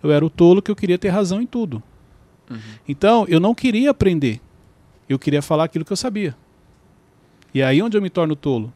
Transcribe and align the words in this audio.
Eu 0.00 0.12
era 0.12 0.24
o 0.24 0.30
tolo 0.30 0.62
que 0.62 0.70
eu 0.70 0.76
queria 0.76 0.96
ter 0.96 1.08
razão 1.08 1.42
em 1.42 1.46
tudo. 1.46 1.82
Uhum. 2.48 2.58
Então, 2.88 3.26
eu 3.28 3.40
não 3.40 3.52
queria 3.52 3.90
aprender. 3.90 4.40
Eu 5.08 5.18
queria 5.18 5.42
falar 5.42 5.64
aquilo 5.64 5.84
que 5.84 5.92
eu 5.92 5.96
sabia. 5.96 6.36
E 7.52 7.60
é 7.60 7.64
aí 7.64 7.82
onde 7.82 7.96
eu 7.96 8.02
me 8.02 8.08
torno 8.08 8.36
tolo. 8.36 8.72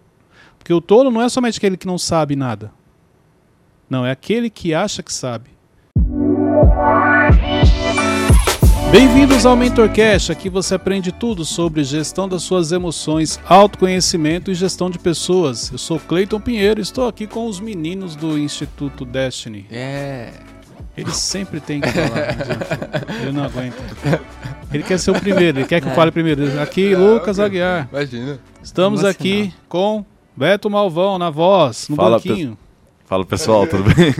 Porque 0.58 0.74
o 0.74 0.80
tolo 0.80 1.12
não 1.12 1.22
é 1.22 1.29
somente 1.29 1.58
aquele 1.58 1.77
que 1.77 1.87
não 1.87 1.96
sabe 1.96 2.35
nada. 2.35 2.72
Não, 3.88 4.04
é 4.04 4.11
aquele 4.11 4.50
que 4.50 4.74
acha 4.74 5.00
que 5.00 5.12
sabe. 5.12 5.50
Bem-vindos 8.91 9.46
ao 9.46 9.57
MentorCast, 9.57 10.32
aqui 10.32 10.50
você 10.50 10.75
aprende 10.75 11.12
tudo 11.12 11.45
sobre 11.45 11.84
gestão 11.84 12.29
das 12.29 12.43
suas 12.43 12.73
emoções, 12.73 13.39
autoconhecimento 13.46 14.50
e 14.50 14.54
gestão 14.54 14.91
de 14.91 14.98
pessoas. 14.98 15.70
Eu 15.70 15.79
sou 15.79 16.00
Cleiton 16.00 16.41
Pinheiro 16.41 16.80
e 16.80 16.82
estou 16.82 17.07
aqui 17.07 17.29
com 17.29 17.46
os 17.46 17.61
meninos 17.61 18.16
do 18.16 18.36
Instituto 18.36 19.04
Destiny. 19.04 19.66
É. 19.70 20.52
Ele 20.96 21.11
sempre 21.11 21.59
tem 21.59 21.80
que 21.80 21.88
falar, 21.88 22.36
ele 23.22 23.32
não 23.32 23.44
aguenta. 23.44 23.76
Ele 24.72 24.82
quer 24.82 24.98
ser 24.98 25.11
o 25.11 25.18
primeiro, 25.18 25.61
ele 25.61 25.67
quer 25.67 25.80
que 25.80 25.89
eu 25.89 25.93
fale 25.93 26.11
primeiro. 26.11 26.61
Aqui, 26.61 26.94
Lucas 26.94 27.39
Aguiar. 27.40 27.89
Imagina. 27.90 28.39
Estamos 28.62 29.00
Como 29.00 29.11
aqui 29.11 29.40
assim, 29.43 29.54
com 29.68 30.04
Beto 30.36 30.68
Malvão 30.68 31.18
na 31.18 31.31
voz, 31.31 31.89
no 31.89 31.96
Fala, 31.96 32.19
banquinho. 32.19 32.58
Fala 33.06 33.25
pessoal, 33.25 33.67
tudo 33.67 33.84
bem? 33.84 34.14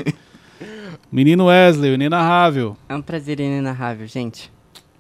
Menino 1.12 1.47
Wesley, 1.47 1.91
o 1.91 1.95
inenarrável. 1.95 2.75
É 2.89 2.95
um 2.95 3.02
prazer 3.02 3.39
inenarrável, 3.39 4.06
gente. 4.06 4.50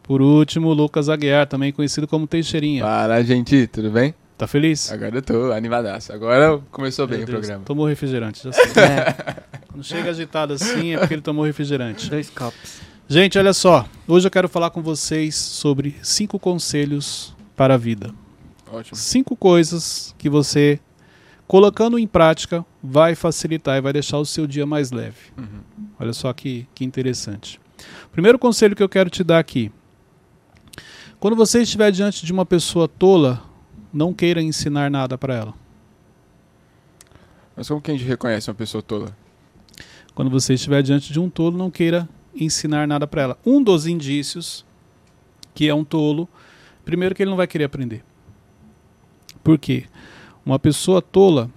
Por 0.02 0.20
último, 0.20 0.72
Lucas 0.74 1.08
Aguiar, 1.08 1.46
também 1.46 1.72
conhecido 1.72 2.06
como 2.06 2.26
Teixeirinha. 2.26 2.82
Fala, 2.82 3.22
gente, 3.24 3.66
tudo 3.66 3.90
bem? 3.90 4.14
Tá 4.42 4.48
feliz? 4.48 4.90
Agora 4.90 5.14
eu 5.14 5.22
tô 5.22 5.52
animadaço. 5.52 6.12
Agora 6.12 6.60
começou 6.72 7.06
bem 7.06 7.18
Meu 7.18 7.28
o 7.28 7.30
Deus, 7.30 7.38
programa. 7.38 7.64
Tomou 7.64 7.86
refrigerante, 7.86 8.42
já 8.42 8.50
sei. 8.50 8.64
É, 8.74 9.36
Quando 9.68 9.84
chega 9.84 10.10
agitado 10.10 10.54
assim 10.54 10.94
é 10.94 10.98
porque 10.98 11.14
ele 11.14 11.22
tomou 11.22 11.44
refrigerante. 11.44 12.10
dois 12.10 12.28
copos. 12.28 12.80
Gente, 13.06 13.38
olha 13.38 13.52
só. 13.52 13.86
Hoje 14.08 14.26
eu 14.26 14.32
quero 14.32 14.48
falar 14.48 14.70
com 14.70 14.82
vocês 14.82 15.36
sobre 15.36 15.94
cinco 16.02 16.40
conselhos 16.40 17.36
para 17.54 17.74
a 17.74 17.76
vida. 17.76 18.12
Ótimo. 18.68 18.96
Cinco 18.96 19.36
coisas 19.36 20.12
que 20.18 20.28
você, 20.28 20.80
colocando 21.46 21.96
em 21.96 22.08
prática, 22.08 22.66
vai 22.82 23.14
facilitar 23.14 23.78
e 23.78 23.80
vai 23.80 23.92
deixar 23.92 24.18
o 24.18 24.26
seu 24.26 24.44
dia 24.44 24.66
mais 24.66 24.90
leve. 24.90 25.30
Uhum. 25.38 25.86
Olha 26.00 26.12
só 26.12 26.32
que, 26.32 26.66
que 26.74 26.84
interessante. 26.84 27.60
Primeiro 28.10 28.40
conselho 28.40 28.74
que 28.74 28.82
eu 28.82 28.88
quero 28.88 29.08
te 29.08 29.22
dar 29.22 29.38
aqui. 29.38 29.70
Quando 31.20 31.36
você 31.36 31.62
estiver 31.62 31.92
diante 31.92 32.26
de 32.26 32.32
uma 32.32 32.44
pessoa 32.44 32.88
tola, 32.88 33.51
não 33.92 34.12
queira 34.14 34.40
ensinar 34.40 34.90
nada 34.90 35.18
para 35.18 35.34
ela. 35.34 35.54
Mas 37.56 37.68
como 37.68 37.80
que 37.80 37.90
a 37.90 37.94
gente 37.94 38.06
reconhece 38.06 38.48
uma 38.48 38.54
pessoa 38.54 38.82
tola? 38.82 39.16
Quando 40.14 40.30
você 40.30 40.54
estiver 40.54 40.82
diante 40.82 41.12
de 41.12 41.20
um 41.20 41.28
tolo, 41.28 41.56
não 41.56 41.70
queira 41.70 42.08
ensinar 42.34 42.86
nada 42.86 43.06
para 43.06 43.22
ela. 43.22 43.38
Um 43.44 43.62
dos 43.62 43.86
indícios 43.86 44.64
que 45.54 45.68
é 45.68 45.74
um 45.74 45.84
tolo, 45.84 46.28
primeiro 46.84 47.14
que 47.14 47.22
ele 47.22 47.30
não 47.30 47.36
vai 47.36 47.46
querer 47.46 47.64
aprender. 47.64 48.02
Por 49.42 49.58
quê? 49.58 49.84
Uma 50.44 50.58
pessoa 50.58 51.02
tola, 51.02 51.50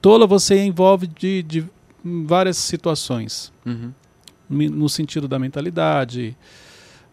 tola 0.00 0.26
você 0.26 0.64
envolve 0.64 1.06
de, 1.06 1.42
de 1.42 1.66
várias 2.04 2.56
situações, 2.56 3.52
Uhum. 3.64 3.92
No 4.48 4.88
sentido 4.88 5.26
da 5.26 5.40
mentalidade, 5.40 6.36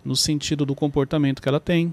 no 0.05 0.15
sentido 0.15 0.67
do 0.67 0.75
comportamento 0.75 1.41
que 1.41 1.49
ela 1.49 1.59
tem, 1.59 1.91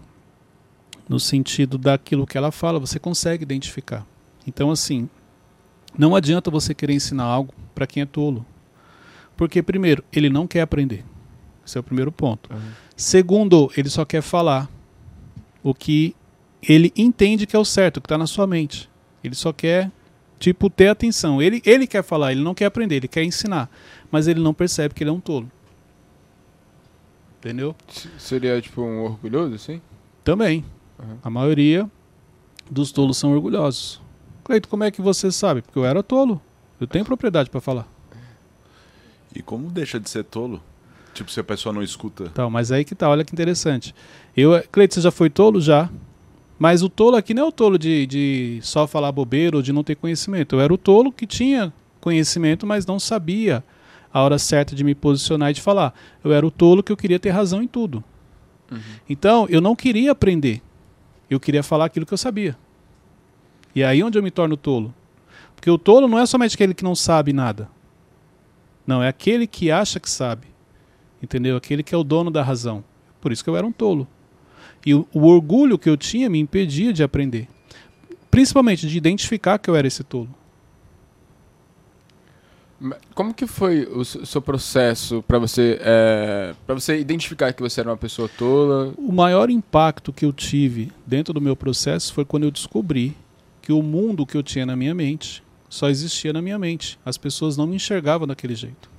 no 1.10 1.18
sentido 1.18 1.76
daquilo 1.76 2.24
que 2.26 2.38
ela 2.38 2.52
fala, 2.52 2.78
você 2.78 2.98
consegue 2.98 3.42
identificar. 3.42 4.06
Então, 4.46 4.70
assim, 4.70 5.10
não 5.98 6.14
adianta 6.14 6.50
você 6.52 6.72
querer 6.72 6.94
ensinar 6.94 7.24
algo 7.24 7.52
para 7.74 7.84
quem 7.86 8.02
é 8.02 8.06
tolo. 8.06 8.46
Porque, 9.36 9.60
primeiro, 9.60 10.04
ele 10.12 10.30
não 10.30 10.46
quer 10.46 10.60
aprender. 10.60 11.04
Esse 11.66 11.76
é 11.76 11.80
o 11.80 11.82
primeiro 11.82 12.12
ponto. 12.12 12.48
Uhum. 12.54 12.60
Segundo, 12.96 13.70
ele 13.76 13.88
só 13.90 14.04
quer 14.04 14.22
falar 14.22 14.70
o 15.64 15.74
que 15.74 16.14
ele 16.62 16.92
entende 16.96 17.44
que 17.44 17.56
é 17.56 17.58
o 17.58 17.64
certo, 17.64 17.96
o 17.96 18.00
que 18.00 18.06
está 18.06 18.16
na 18.16 18.26
sua 18.28 18.46
mente. 18.46 18.88
Ele 19.24 19.34
só 19.34 19.52
quer, 19.52 19.90
tipo, 20.38 20.70
ter 20.70 20.88
atenção. 20.88 21.42
Ele, 21.42 21.60
ele 21.66 21.88
quer 21.88 22.04
falar, 22.04 22.30
ele 22.32 22.42
não 22.42 22.54
quer 22.54 22.66
aprender, 22.66 22.96
ele 22.96 23.08
quer 23.08 23.24
ensinar. 23.24 23.68
Mas 24.12 24.28
ele 24.28 24.38
não 24.40 24.54
percebe 24.54 24.94
que 24.94 25.02
ele 25.02 25.10
é 25.10 25.12
um 25.12 25.20
tolo. 25.20 25.50
Entendeu? 27.38 27.74
S- 27.88 28.08
Seria 28.18 28.60
tipo 28.60 28.80
um 28.82 29.00
orgulhoso, 29.02 29.54
assim? 29.54 29.80
Também. 30.22 30.64
Uhum. 31.02 31.18
A 31.22 31.30
maioria 31.30 31.90
dos 32.70 32.92
tolos 32.92 33.16
são 33.16 33.32
orgulhosos. 33.32 34.00
Cleito, 34.44 34.68
como 34.68 34.84
é 34.84 34.90
que 34.90 35.00
você 35.00 35.30
sabe? 35.30 35.62
Porque 35.62 35.78
eu 35.78 35.84
era 35.84 36.02
tolo. 36.02 36.40
Eu 36.80 36.86
tenho 36.86 37.04
propriedade 37.04 37.50
para 37.50 37.60
falar. 37.60 37.86
E 39.34 39.42
como 39.42 39.70
deixa 39.70 40.00
de 40.00 40.08
ser 40.08 40.24
tolo? 40.24 40.60
Tipo, 41.14 41.30
se 41.30 41.40
a 41.40 41.44
pessoa 41.44 41.72
não 41.72 41.82
escuta. 41.82 42.24
Então, 42.24 42.50
mas 42.50 42.72
aí 42.72 42.84
que 42.84 42.94
tá, 42.94 43.08
olha 43.08 43.24
que 43.24 43.32
interessante. 43.32 43.94
Eu, 44.36 44.62
Cleito, 44.70 44.94
você 44.94 45.00
já 45.00 45.10
foi 45.10 45.28
tolo? 45.28 45.60
Já. 45.60 45.90
Mas 46.58 46.82
o 46.82 46.88
tolo 46.88 47.16
aqui 47.16 47.32
não 47.32 47.44
é 47.44 47.46
o 47.46 47.52
tolo 47.52 47.78
de, 47.78 48.06
de 48.06 48.60
só 48.62 48.86
falar 48.86 49.10
bobeira 49.12 49.56
ou 49.56 49.62
de 49.62 49.72
não 49.72 49.82
ter 49.82 49.96
conhecimento. 49.96 50.56
Eu 50.56 50.60
era 50.60 50.72
o 50.72 50.78
tolo 50.78 51.10
que 51.12 51.26
tinha 51.26 51.72
conhecimento, 52.00 52.66
mas 52.66 52.86
não 52.86 52.98
sabia 52.98 53.64
a 54.12 54.22
hora 54.22 54.38
certa 54.38 54.74
de 54.74 54.84
me 54.84 54.94
posicionar 54.94 55.50
e 55.50 55.54
de 55.54 55.60
falar. 55.60 55.94
Eu 56.22 56.32
era 56.32 56.46
o 56.46 56.50
tolo 56.50 56.82
que 56.82 56.92
eu 56.92 56.96
queria 56.96 57.18
ter 57.18 57.30
razão 57.30 57.62
em 57.62 57.68
tudo. 57.68 58.02
Uhum. 58.70 58.78
Então, 59.08 59.46
eu 59.48 59.60
não 59.60 59.74
queria 59.74 60.12
aprender. 60.12 60.62
Eu 61.30 61.38
queria 61.38 61.62
falar 61.62 61.84
aquilo 61.84 62.04
que 62.04 62.12
eu 62.12 62.18
sabia. 62.18 62.58
E 63.74 63.82
é 63.82 63.86
aí 63.86 64.02
onde 64.02 64.18
eu 64.18 64.22
me 64.22 64.32
torno 64.32 64.56
tolo. 64.56 64.92
Porque 65.54 65.70
o 65.70 65.78
tolo 65.78 66.08
não 66.08 66.18
é 66.18 66.26
somente 66.26 66.56
aquele 66.56 66.74
que 66.74 66.82
não 66.82 66.94
sabe 66.94 67.32
nada. 67.32 67.68
Não, 68.86 69.02
é 69.02 69.08
aquele 69.08 69.46
que 69.46 69.70
acha 69.70 70.00
que 70.00 70.10
sabe. 70.10 70.48
Entendeu? 71.22 71.56
Aquele 71.56 71.82
que 71.82 71.94
é 71.94 71.98
o 71.98 72.02
dono 72.02 72.30
da 72.30 72.42
razão. 72.42 72.82
Por 73.20 73.30
isso 73.30 73.44
que 73.44 73.50
eu 73.50 73.56
era 73.56 73.66
um 73.66 73.70
tolo. 73.70 74.08
E 74.84 74.92
o, 74.92 75.06
o 75.12 75.26
orgulho 75.26 75.78
que 75.78 75.88
eu 75.88 75.96
tinha 75.96 76.28
me 76.28 76.40
impedia 76.40 76.92
de 76.92 77.02
aprender. 77.02 77.46
Principalmente 78.30 78.88
de 78.88 78.96
identificar 78.96 79.58
que 79.58 79.70
eu 79.70 79.76
era 79.76 79.86
esse 79.86 80.02
tolo. 80.02 80.34
Como 83.14 83.34
que 83.34 83.46
foi 83.46 83.84
o 83.84 84.04
seu 84.04 84.40
processo 84.40 85.22
pra 85.28 85.38
você 85.38 85.78
é, 85.82 86.54
para 86.66 86.74
você 86.74 86.98
identificar 86.98 87.52
que 87.52 87.60
você 87.60 87.80
era 87.80 87.90
uma 87.90 87.96
pessoa 87.96 88.26
tola? 88.26 88.94
O 88.96 89.12
maior 89.12 89.50
impacto 89.50 90.12
que 90.12 90.24
eu 90.24 90.32
tive 90.32 90.90
dentro 91.06 91.34
do 91.34 91.42
meu 91.42 91.54
processo 91.54 92.14
foi 92.14 92.24
quando 92.24 92.44
eu 92.44 92.50
descobri 92.50 93.14
que 93.60 93.70
o 93.70 93.82
mundo 93.82 94.24
que 94.24 94.34
eu 94.34 94.42
tinha 94.42 94.64
na 94.64 94.74
minha 94.74 94.94
mente 94.94 95.42
só 95.68 95.90
existia 95.90 96.32
na 96.32 96.40
minha 96.40 96.58
mente. 96.58 96.98
As 97.04 97.18
pessoas 97.18 97.56
não 97.56 97.66
me 97.66 97.76
enxergavam 97.76 98.26
daquele 98.26 98.54
jeito. 98.54 98.90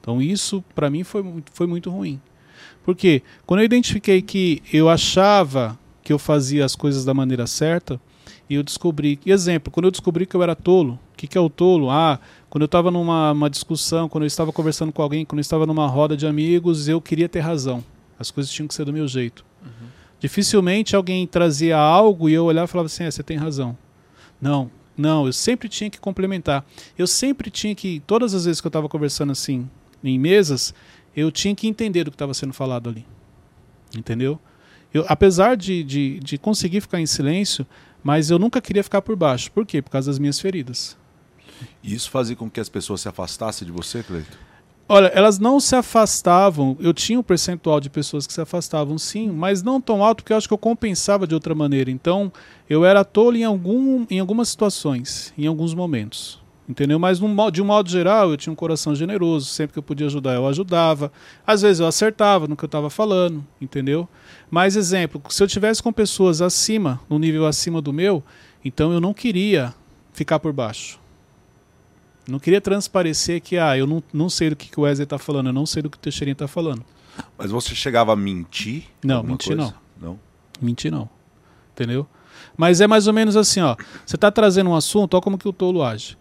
Então 0.00 0.22
isso 0.22 0.62
para 0.72 0.88
mim 0.88 1.02
foi, 1.02 1.42
foi 1.52 1.66
muito 1.66 1.90
ruim. 1.90 2.20
Porque 2.84 3.22
quando 3.44 3.60
eu 3.60 3.64
identifiquei 3.64 4.22
que 4.22 4.62
eu 4.72 4.88
achava 4.88 5.76
que 6.04 6.12
eu 6.12 6.18
fazia 6.18 6.64
as 6.64 6.76
coisas 6.76 7.04
da 7.04 7.12
maneira 7.12 7.46
certa, 7.48 8.00
e 8.48 8.54
eu 8.54 8.62
descobri, 8.62 9.18
exemplo, 9.24 9.72
quando 9.72 9.86
eu 9.86 9.90
descobri 9.90 10.26
que 10.26 10.34
eu 10.36 10.42
era 10.42 10.54
tolo, 10.54 10.98
o 11.12 11.16
que, 11.16 11.26
que 11.26 11.38
é 11.38 11.40
o 11.40 11.48
tolo? 11.48 11.90
Ah, 11.90 12.18
quando 12.52 12.64
eu 12.64 12.66
estava 12.66 12.90
numa 12.90 13.32
uma 13.32 13.48
discussão, 13.48 14.10
quando 14.10 14.24
eu 14.24 14.26
estava 14.26 14.52
conversando 14.52 14.92
com 14.92 15.00
alguém, 15.00 15.24
quando 15.24 15.38
eu 15.38 15.40
estava 15.40 15.64
numa 15.64 15.86
roda 15.86 16.14
de 16.14 16.26
amigos, 16.26 16.86
eu 16.86 17.00
queria 17.00 17.26
ter 17.26 17.40
razão. 17.40 17.82
As 18.18 18.30
coisas 18.30 18.52
tinham 18.52 18.68
que 18.68 18.74
ser 18.74 18.84
do 18.84 18.92
meu 18.92 19.08
jeito. 19.08 19.42
Dificilmente 20.20 20.94
alguém 20.94 21.26
trazia 21.26 21.78
algo 21.78 22.28
e 22.28 22.34
eu 22.34 22.44
olhava 22.44 22.66
e 22.66 22.68
falava 22.68 22.88
assim: 22.88 23.04
é, 23.04 23.10
você 23.10 23.22
tem 23.22 23.38
razão. 23.38 23.74
Não, 24.38 24.70
não, 24.94 25.24
eu 25.24 25.32
sempre 25.32 25.66
tinha 25.66 25.88
que 25.88 25.98
complementar. 25.98 26.62
Eu 26.98 27.06
sempre 27.06 27.50
tinha 27.50 27.74
que, 27.74 28.02
todas 28.06 28.34
as 28.34 28.44
vezes 28.44 28.60
que 28.60 28.66
eu 28.66 28.68
estava 28.68 28.86
conversando 28.86 29.32
assim, 29.32 29.66
em 30.04 30.18
mesas, 30.18 30.74
eu 31.16 31.32
tinha 31.32 31.54
que 31.54 31.66
entender 31.66 32.06
o 32.06 32.10
que 32.10 32.16
estava 32.16 32.34
sendo 32.34 32.52
falado 32.52 32.90
ali. 32.90 33.06
Entendeu? 33.96 34.38
Eu, 34.92 35.06
apesar 35.08 35.56
de, 35.56 35.82
de, 35.82 36.20
de 36.20 36.36
conseguir 36.36 36.82
ficar 36.82 37.00
em 37.00 37.06
silêncio, 37.06 37.66
mas 38.04 38.28
eu 38.28 38.38
nunca 38.38 38.60
queria 38.60 38.84
ficar 38.84 39.00
por 39.00 39.16
baixo. 39.16 39.50
Por 39.50 39.64
quê? 39.64 39.80
Por 39.80 39.88
causa 39.88 40.10
das 40.10 40.18
minhas 40.18 40.38
feridas. 40.38 41.00
E 41.82 41.94
isso 41.94 42.10
fazia 42.10 42.36
com 42.36 42.50
que 42.50 42.60
as 42.60 42.68
pessoas 42.68 43.00
se 43.00 43.08
afastassem 43.08 43.66
de 43.66 43.72
você, 43.72 44.02
Cleito? 44.02 44.38
Olha, 44.88 45.06
elas 45.14 45.38
não 45.38 45.58
se 45.58 45.74
afastavam. 45.74 46.76
Eu 46.78 46.92
tinha 46.92 47.18
um 47.18 47.22
percentual 47.22 47.80
de 47.80 47.88
pessoas 47.88 48.26
que 48.26 48.32
se 48.32 48.40
afastavam, 48.40 48.98
sim, 48.98 49.30
mas 49.30 49.62
não 49.62 49.80
tão 49.80 50.04
alto 50.04 50.22
porque 50.22 50.32
eu 50.32 50.36
acho 50.36 50.48
que 50.48 50.52
eu 50.52 50.58
compensava 50.58 51.26
de 51.26 51.34
outra 51.34 51.54
maneira. 51.54 51.90
Então, 51.90 52.32
eu 52.68 52.84
era 52.84 53.04
tolo 53.04 53.36
em, 53.36 53.44
algum, 53.44 54.04
em 54.10 54.20
algumas 54.20 54.50
situações, 54.50 55.32
em 55.38 55.46
alguns 55.46 55.72
momentos. 55.72 56.42
Entendeu? 56.68 56.98
Mas 56.98 57.18
de 57.18 57.62
um 57.62 57.64
modo 57.64 57.88
geral, 57.88 58.30
eu 58.30 58.36
tinha 58.36 58.52
um 58.52 58.56
coração 58.56 58.94
generoso. 58.94 59.46
Sempre 59.46 59.72
que 59.72 59.78
eu 59.78 59.82
podia 59.82 60.06
ajudar, 60.06 60.34
eu 60.34 60.46
ajudava. 60.46 61.10
Às 61.46 61.62
vezes 61.62 61.80
eu 61.80 61.86
acertava 61.86 62.46
no 62.46 62.56
que 62.56 62.64
eu 62.64 62.66
estava 62.68 62.90
falando, 62.90 63.44
entendeu? 63.60 64.08
Mas, 64.50 64.76
exemplo, 64.76 65.22
se 65.28 65.42
eu 65.42 65.48
tivesse 65.48 65.82
com 65.82 65.92
pessoas 65.92 66.40
acima, 66.40 67.00
no 67.08 67.18
nível 67.18 67.46
acima 67.46 67.80
do 67.80 67.92
meu, 67.92 68.22
então 68.64 68.92
eu 68.92 69.00
não 69.00 69.14
queria 69.14 69.74
ficar 70.12 70.38
por 70.38 70.52
baixo. 70.52 71.01
Não 72.26 72.38
queria 72.38 72.60
transparecer 72.60 73.40
que, 73.40 73.58
ah, 73.58 73.76
eu 73.76 73.86
não, 73.86 74.02
não 74.12 74.28
sei 74.28 74.50
do 74.50 74.56
que, 74.56 74.68
que 74.68 74.78
o 74.78 74.84
Wesley 74.84 75.04
está 75.04 75.18
falando, 75.18 75.48
eu 75.48 75.52
não 75.52 75.66
sei 75.66 75.82
do 75.82 75.90
que 75.90 75.96
o 75.96 76.00
Teixeirinha 76.00 76.32
está 76.32 76.46
falando. 76.46 76.84
Mas 77.36 77.50
você 77.50 77.74
chegava 77.74 78.12
a 78.12 78.16
mentir? 78.16 78.84
Não, 79.02 79.22
mentir 79.22 79.56
coisa? 79.56 79.74
Não. 80.00 80.18
Mentir 80.60 80.92
não. 80.92 81.08
Entendeu? 81.72 82.06
Mas 82.56 82.80
é 82.80 82.86
mais 82.86 83.06
ou 83.06 83.12
menos 83.12 83.36
assim, 83.36 83.60
ó. 83.60 83.76
Você 84.06 84.16
está 84.16 84.30
trazendo 84.30 84.70
um 84.70 84.76
assunto, 84.76 85.14
olha 85.14 85.22
como 85.22 85.36
que 85.36 85.48
o 85.48 85.52
tolo 85.52 85.82
age. 85.82 86.16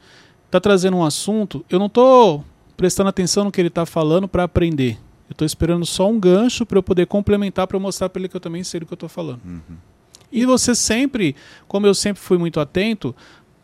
Está 0.48 0.60
trazendo 0.60 0.98
um 0.98 1.06
assunto, 1.06 1.64
eu 1.70 1.78
não 1.78 1.88
tô 1.88 2.44
prestando 2.76 3.10
atenção 3.10 3.44
no 3.44 3.52
que 3.52 3.62
ele 3.62 3.68
está 3.68 3.86
falando 3.86 4.28
para 4.28 4.44
aprender. 4.44 4.98
Eu 5.30 5.34
estou 5.34 5.46
esperando 5.46 5.86
só 5.86 6.10
um 6.10 6.20
gancho 6.20 6.66
para 6.66 6.78
eu 6.78 6.84
poder 6.84 7.06
complementar, 7.06 7.68
para 7.68 7.78
eu 7.78 7.82
mostrar 7.82 8.10
para 8.10 8.20
ele 8.20 8.28
que 8.28 8.36
eu 8.36 8.42
também 8.42 8.64
sei 8.64 8.80
do 8.80 8.86
que 8.86 8.92
eu 8.92 8.96
estou 8.96 9.08
falando. 9.08 9.40
Uhum. 9.46 9.78
E 10.32 10.46
você 10.46 10.74
sempre, 10.74 11.36
como 11.68 11.86
eu 11.86 11.94
sempre 11.94 12.22
fui 12.22 12.38
muito 12.38 12.60
atento, 12.60 13.16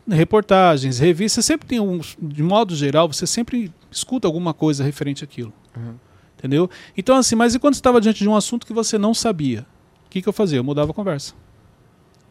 reportagens, 0.08 0.98
revistas, 0.98 1.44
sempre 1.44 1.66
tem 1.66 1.80
um, 1.80 2.00
de 2.20 2.42
modo 2.42 2.74
geral, 2.74 3.08
você 3.08 3.26
sempre 3.26 3.72
escuta 3.90 4.26
alguma 4.26 4.54
coisa 4.54 4.82
referente 4.82 5.22
àquilo. 5.24 5.52
Uhum. 5.76 5.94
Entendeu? 6.38 6.70
Então, 6.96 7.16
assim, 7.16 7.34
mas 7.34 7.54
e 7.54 7.58
quando 7.58 7.74
você 7.74 7.80
estava 7.80 8.00
diante 8.00 8.20
de 8.20 8.28
um 8.28 8.36
assunto 8.36 8.66
que 8.66 8.72
você 8.72 8.96
não 8.96 9.12
sabia? 9.12 9.66
O 10.06 10.10
que, 10.10 10.22
que 10.22 10.28
eu 10.28 10.32
fazia? 10.32 10.58
Eu 10.58 10.64
mudava 10.64 10.92
a 10.92 10.94
conversa. 10.94 11.34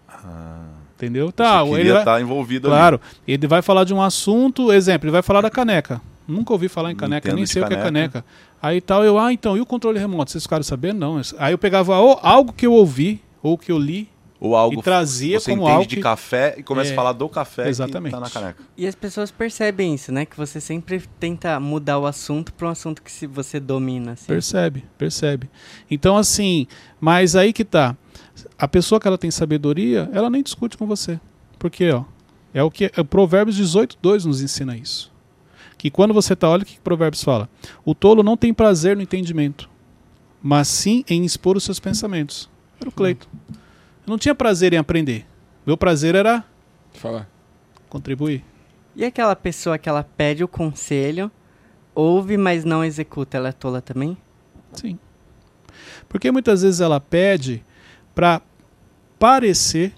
Ah, 0.08 0.68
Entendeu? 0.98 1.32
Tá, 1.32 1.64
você 1.64 1.82
ele 1.82 1.92
vai, 1.92 2.02
estar 2.02 2.22
envolvido 2.22 2.68
claro, 2.68 3.00
ele 3.28 3.46
vai 3.46 3.62
falar 3.62 3.84
de 3.84 3.94
um 3.94 4.02
assunto, 4.02 4.74
exemplo, 4.74 5.06
ele 5.06 5.12
vai 5.12 5.22
falar 5.22 5.42
da 5.42 5.50
caneca. 5.50 6.02
Nunca 6.28 6.52
ouvi 6.52 6.68
falar 6.68 6.92
em 6.92 6.96
caneca, 6.96 7.28
entendo 7.28 7.38
nem 7.38 7.46
sei 7.46 7.62
o 7.62 7.68
que 7.68 7.74
é 7.74 7.78
caneca. 7.78 8.24
caneca. 8.24 8.26
Aí 8.60 8.82
tal, 8.82 9.06
eu, 9.06 9.20
ah, 9.20 9.32
então, 9.32 9.56
e 9.56 9.62
o 9.62 9.66
controle 9.66 10.00
remoto? 10.00 10.32
Vocês 10.32 10.44
ficaram 10.44 10.64
sabendo? 10.64 11.00
Não. 11.00 11.22
Aí 11.38 11.54
eu 11.54 11.58
pegava 11.58 11.96
algo 11.96 12.52
que 12.52 12.66
eu 12.66 12.74
ouvi, 12.74 13.22
ou 13.44 13.58
que 13.58 13.72
eu 13.72 13.78
li, 13.78 13.94
ali. 13.94 14.10
Ou 14.40 14.56
algo 14.56 14.80
e 14.80 14.84
trazia 14.84 15.40
você 15.40 15.50
como 15.52 15.64
entende 15.64 15.74
algo 15.76 15.88
de 15.90 15.96
que- 15.96 16.02
café 16.02 16.56
e 16.58 16.64
começa 16.64 16.92
É, 16.92 16.94
a 16.94 16.96
falar 16.96 17.14
do 17.14 17.28
café 17.28 17.68
exatamente. 17.68 18.14
que 18.14 18.20
tá 18.20 18.20
na 18.20 18.30
caneca. 18.30 18.64
E 18.78 18.86
as 18.86 18.94
pessoas 18.94 19.32
percebem 19.32 19.96
isso, 19.96 20.12
né? 20.12 20.26
Que 20.26 20.38
você 20.38 20.62
sempre 20.62 21.02
tenta 21.20 21.60
mudar 21.60 21.98
o 21.98 22.06
assunto 22.06 22.54
para 22.54 22.68
um 22.68 22.72
assunto 22.72 23.02
que 23.02 23.12
se 23.12 23.26
você 23.26 23.60
domina, 23.60 24.12
assim. 24.12 24.28
Percebe, 24.28 24.86
percebe. 24.98 25.50
Então, 25.90 26.16
assim, 26.16 26.68
mas 27.02 27.36
aí 27.36 27.52
que 27.52 27.66
tá. 27.66 27.98
A 28.60 28.68
pessoa 28.68 29.00
que 29.02 29.08
ela 29.08 29.18
tem 29.18 29.32
sabedoria, 29.32 30.08
ela 30.14 30.30
nem 30.30 30.44
discute 30.44 30.78
com 30.78 30.86
você. 30.86 31.20
Porque, 31.58 31.90
ó, 31.90 32.04
é 32.54 32.62
o 32.62 32.70
que 32.70 32.86
é, 32.86 33.04
Provérbios 33.04 33.56
18, 33.56 33.98
2 34.00 34.26
nos 34.26 34.42
ensina 34.42 34.78
isso. 34.78 35.12
Que 35.80 35.90
quando 35.90 36.14
você 36.14 36.36
tá, 36.36 36.48
olha 36.48 36.62
o 36.62 36.66
que 36.66 36.80
Provérbios 36.80 37.24
fala. 37.24 37.50
O 37.84 37.96
tolo 37.96 38.22
não 38.22 38.38
tem 38.38 38.54
prazer 38.54 38.96
no 38.96 39.02
entendimento, 39.02 39.68
mas 40.42 40.68
sim 40.68 41.04
em 41.10 41.26
expor 41.26 41.58
os 41.58 41.64
seus 41.64 41.80
pensamentos. 41.80 42.48
Era 42.80 42.90
o 42.90 42.92
Cleito. 42.92 43.28
Eu 44.08 44.12
não 44.12 44.18
tinha 44.18 44.34
prazer 44.34 44.72
em 44.72 44.78
aprender. 44.78 45.26
Meu 45.66 45.76
prazer 45.76 46.16
era 46.16 46.46
Fala. 46.94 47.28
contribuir. 47.90 48.42
E 48.96 49.04
aquela 49.04 49.36
pessoa 49.36 49.78
que 49.78 49.90
ela 49.90 50.02
pede 50.02 50.46
o 50.46 50.48
conselho, 50.48 51.30
ouve, 51.94 52.38
mas 52.38 52.64
não 52.64 52.86
executa, 52.86 53.36
ela 53.36 53.50
é 53.50 53.52
tola 53.52 53.82
também? 53.82 54.18
Sim. 54.72 54.98
Porque 56.08 56.32
muitas 56.32 56.62
vezes 56.62 56.80
ela 56.80 57.02
pede 57.02 57.66
para 58.16 58.42
parecer 59.20 59.94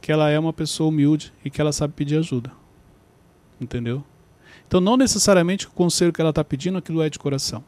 que 0.00 0.10
ela 0.10 0.30
é 0.30 0.38
uma 0.38 0.52
pessoa 0.52 0.88
humilde 0.88 1.30
e 1.44 1.50
que 1.50 1.60
ela 1.60 1.70
sabe 1.70 1.92
pedir 1.92 2.16
ajuda. 2.16 2.50
Entendeu? 3.60 4.02
Então 4.66 4.80
não 4.80 4.96
necessariamente 4.96 5.66
o 5.66 5.70
conselho 5.70 6.14
que 6.14 6.20
ela 6.20 6.30
está 6.30 6.42
pedindo 6.42 6.78
aquilo 6.78 7.02
é 7.02 7.10
de 7.10 7.18
coração. 7.18 7.62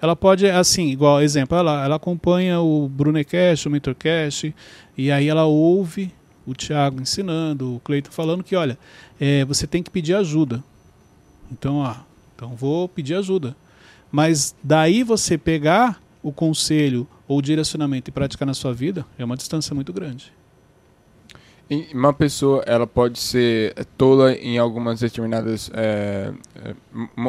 Ela 0.00 0.14
pode, 0.14 0.48
assim, 0.48 0.88
igual 0.88 1.20
exemplo, 1.20 1.56
ela, 1.56 1.84
ela 1.84 1.96
acompanha 1.96 2.60
o 2.60 2.88
Brunecast, 2.88 3.68
o 3.68 3.70
Mentorcast, 3.70 4.54
e 4.96 5.10
aí 5.10 5.28
ela 5.28 5.44
ouve 5.44 6.12
o 6.46 6.54
Thiago 6.54 7.00
ensinando, 7.00 7.76
o 7.76 7.80
Cleiton 7.80 8.10
falando 8.10 8.44
que, 8.44 8.54
olha, 8.54 8.78
é, 9.18 9.44
você 9.44 9.66
tem 9.66 9.82
que 9.82 9.90
pedir 9.90 10.14
ajuda. 10.14 10.62
Então, 11.50 11.76
ó, 11.76 11.94
então 12.34 12.54
vou 12.54 12.88
pedir 12.88 13.14
ajuda. 13.14 13.56
Mas 14.10 14.54
daí 14.62 15.02
você 15.02 15.38
pegar 15.38 16.00
o 16.22 16.32
conselho 16.32 17.06
ou 17.26 17.38
o 17.38 17.42
direcionamento 17.42 18.10
e 18.10 18.12
praticar 18.12 18.46
na 18.46 18.54
sua 18.54 18.72
vida 18.72 19.04
é 19.18 19.24
uma 19.24 19.36
distância 19.36 19.74
muito 19.74 19.92
grande. 19.92 20.32
Uma 21.94 22.12
pessoa, 22.12 22.62
ela 22.66 22.86
pode 22.86 23.18
ser 23.18 23.74
tola 23.96 24.32
em 24.34 24.58
algumas 24.58 25.00
determinadas, 25.00 25.70
é, 25.72 26.32
é, 26.56 26.74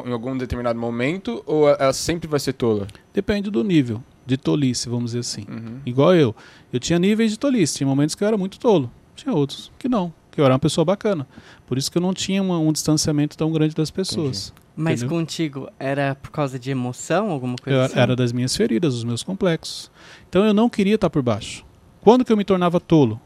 em 0.06 0.12
algum 0.12 0.38
determinado 0.38 0.78
momento, 0.78 1.42
ou 1.46 1.70
ela 1.70 1.94
sempre 1.94 2.28
vai 2.28 2.40
ser 2.40 2.54
tola? 2.54 2.86
Depende 3.14 3.50
do 3.50 3.64
nível 3.64 4.04
de 4.26 4.36
tolice, 4.38 4.90
vamos 4.90 5.06
dizer 5.12 5.20
assim. 5.20 5.46
Uhum. 5.50 5.80
Igual 5.86 6.14
eu. 6.16 6.36
Eu 6.74 6.80
tinha 6.80 7.00
níveis 7.00 7.32
de 7.32 7.40
tolice. 7.40 7.78
Tinha 7.78 7.88
momentos 7.88 8.14
que 8.16 8.24
eu 8.24 8.28
era 8.28 8.38
muito 8.38 8.60
tolo. 8.60 8.92
Tinha 9.16 9.34
outros 9.34 9.72
que 9.80 9.88
não. 9.88 10.14
Que 10.32 10.42
eu 10.42 10.46
era 10.46 10.54
uma 10.54 10.60
pessoa 10.60 10.84
bacana. 10.84 11.26
Por 11.66 11.78
isso 11.78 11.90
que 11.90 11.98
eu 11.98 12.02
não 12.02 12.14
tinha 12.14 12.42
uma- 12.44 12.60
um 12.60 12.74
distanciamento 12.74 13.38
tão 13.38 13.52
grande 13.52 13.74
das 13.74 13.90
pessoas. 13.90 14.54
Mas 14.76 15.02
Entendeu? 15.02 15.18
contigo, 15.18 15.70
era 15.80 16.16
por 16.16 16.32
causa 16.32 16.60
de 16.60 16.70
emoção, 16.70 17.30
alguma 17.32 17.56
coisa 17.56 17.80
Eu 17.80 17.84
assim? 17.84 17.98
era 18.00 18.16
das 18.16 18.34
minhas 18.34 18.54
feridas, 18.54 18.96
dos 18.96 19.06
meus 19.06 19.24
complexos. 19.24 19.90
Então 20.28 20.44
eu 20.44 20.54
não 20.54 20.68
queria 20.70 20.96
estar 20.96 21.10
por 21.10 21.22
baixo. 21.22 21.64
Quando 22.02 22.26
que 22.26 22.34
eu 22.34 22.36
me 22.38 22.44
tornava 22.44 22.80
tolo? 22.82 23.22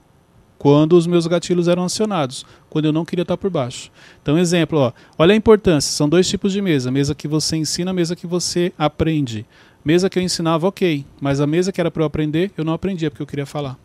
Quando 0.59 0.97
os 0.97 1.07
meus 1.07 1.25
gatilhos 1.25 1.69
eram 1.69 1.85
acionados. 1.85 2.45
Quando 2.69 2.83
eu 2.83 2.91
não 2.91 3.05
queria 3.05 3.23
estar 3.23 3.37
por 3.37 3.49
baixo. 3.49 3.89
Então, 4.21 4.37
exemplo, 4.37 4.77
ó, 4.77 4.91
olha 5.17 5.33
a 5.33 5.35
importância. 5.35 5.89
São 5.89 6.07
dois 6.07 6.27
tipos 6.27 6.51
de 6.51 6.61
mesa. 6.61 6.91
Mesa 6.91 7.15
que 7.15 7.29
você 7.29 7.55
ensina, 7.55 7.93
mesa 7.93 8.13
que 8.13 8.27
você 8.27 8.73
aprende. 8.77 9.45
Mesa 9.85 10.09
que 10.09 10.19
eu 10.19 10.23
ensinava, 10.23 10.67
ok. 10.67 11.05
Mas 11.21 11.39
a 11.39 11.47
mesa 11.47 11.71
que 11.71 11.79
era 11.79 11.89
para 11.89 12.03
eu 12.03 12.05
aprender, 12.07 12.51
eu 12.57 12.65
não 12.65 12.73
aprendia 12.73 13.09
porque 13.09 13.23
eu 13.23 13.27
queria 13.27 13.45
falar. 13.45 13.79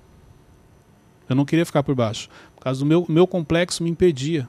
Eu 1.28 1.36
não 1.36 1.44
queria 1.44 1.64
ficar 1.64 1.84
por 1.84 1.94
baixo. 1.94 2.28
Por 2.56 2.62
causa 2.62 2.80
do 2.80 2.86
meu, 2.86 3.06
meu 3.08 3.26
complexo 3.26 3.82
me 3.84 3.88
impedia. 3.88 4.48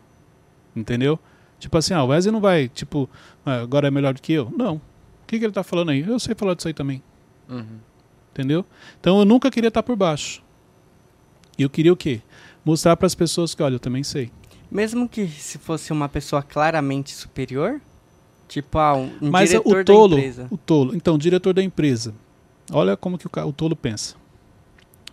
Entendeu? 0.76 1.20
Tipo 1.60 1.78
assim, 1.78 1.94
ah, 1.94 2.04
o 2.04 2.08
Wesley 2.08 2.34
não 2.34 2.42
vai, 2.42 2.68
tipo, 2.68 3.08
ah, 3.46 3.62
agora 3.62 3.88
é 3.88 3.92
melhor 3.92 4.16
do 4.16 4.22
que 4.22 4.34
eu. 4.34 4.52
Não. 4.58 4.76
O 4.76 4.82
que, 5.28 5.38
que 5.38 5.46
ele 5.46 5.54
tá 5.54 5.64
falando 5.64 5.92
aí? 5.92 6.02
Eu 6.02 6.20
sei 6.20 6.34
falar 6.36 6.56
disso 6.56 6.68
aí 6.68 6.74
também. 6.74 7.02
Uhum. 7.48 7.78
Entendeu? 8.34 8.66
Então 9.00 9.20
eu 9.20 9.26
nunca 9.26 9.50
queria 9.50 9.70
estar 9.70 9.84
por 9.84 9.96
baixo. 9.96 10.44
E 11.58 11.64
eu 11.64 11.70
queria 11.70 11.94
o 11.94 11.96
quê? 11.96 12.22
Mostrar 12.64 12.96
para 12.98 13.06
as 13.08 13.16
pessoas 13.16 13.54
que, 13.56 13.62
olha, 13.64 13.76
eu 13.76 13.80
também 13.80 14.04
sei. 14.04 14.32
Mesmo 14.72 15.08
que 15.08 15.28
se 15.28 15.58
fosse 15.58 15.92
uma 15.94 16.10
pessoa 16.10 16.42
claramente 16.42 17.14
superior? 17.14 17.80
Tipo, 18.48 18.78
ah, 18.78 18.96
um, 18.96 19.12
um 19.22 19.32
Mas 19.32 19.50
diretor 19.50 19.80
o 19.80 19.86
tolo, 19.86 20.16
da 20.16 20.22
empresa. 20.22 20.48
o 20.52 20.58
tolo, 20.58 20.96
então, 20.96 21.18
diretor 21.18 21.54
da 21.54 21.64
empresa. 21.64 22.14
Olha 22.72 22.98
como 22.98 23.18
que 23.18 23.26
o, 23.28 23.30
o 23.48 23.54
tolo 23.54 23.76
pensa. 23.76 24.16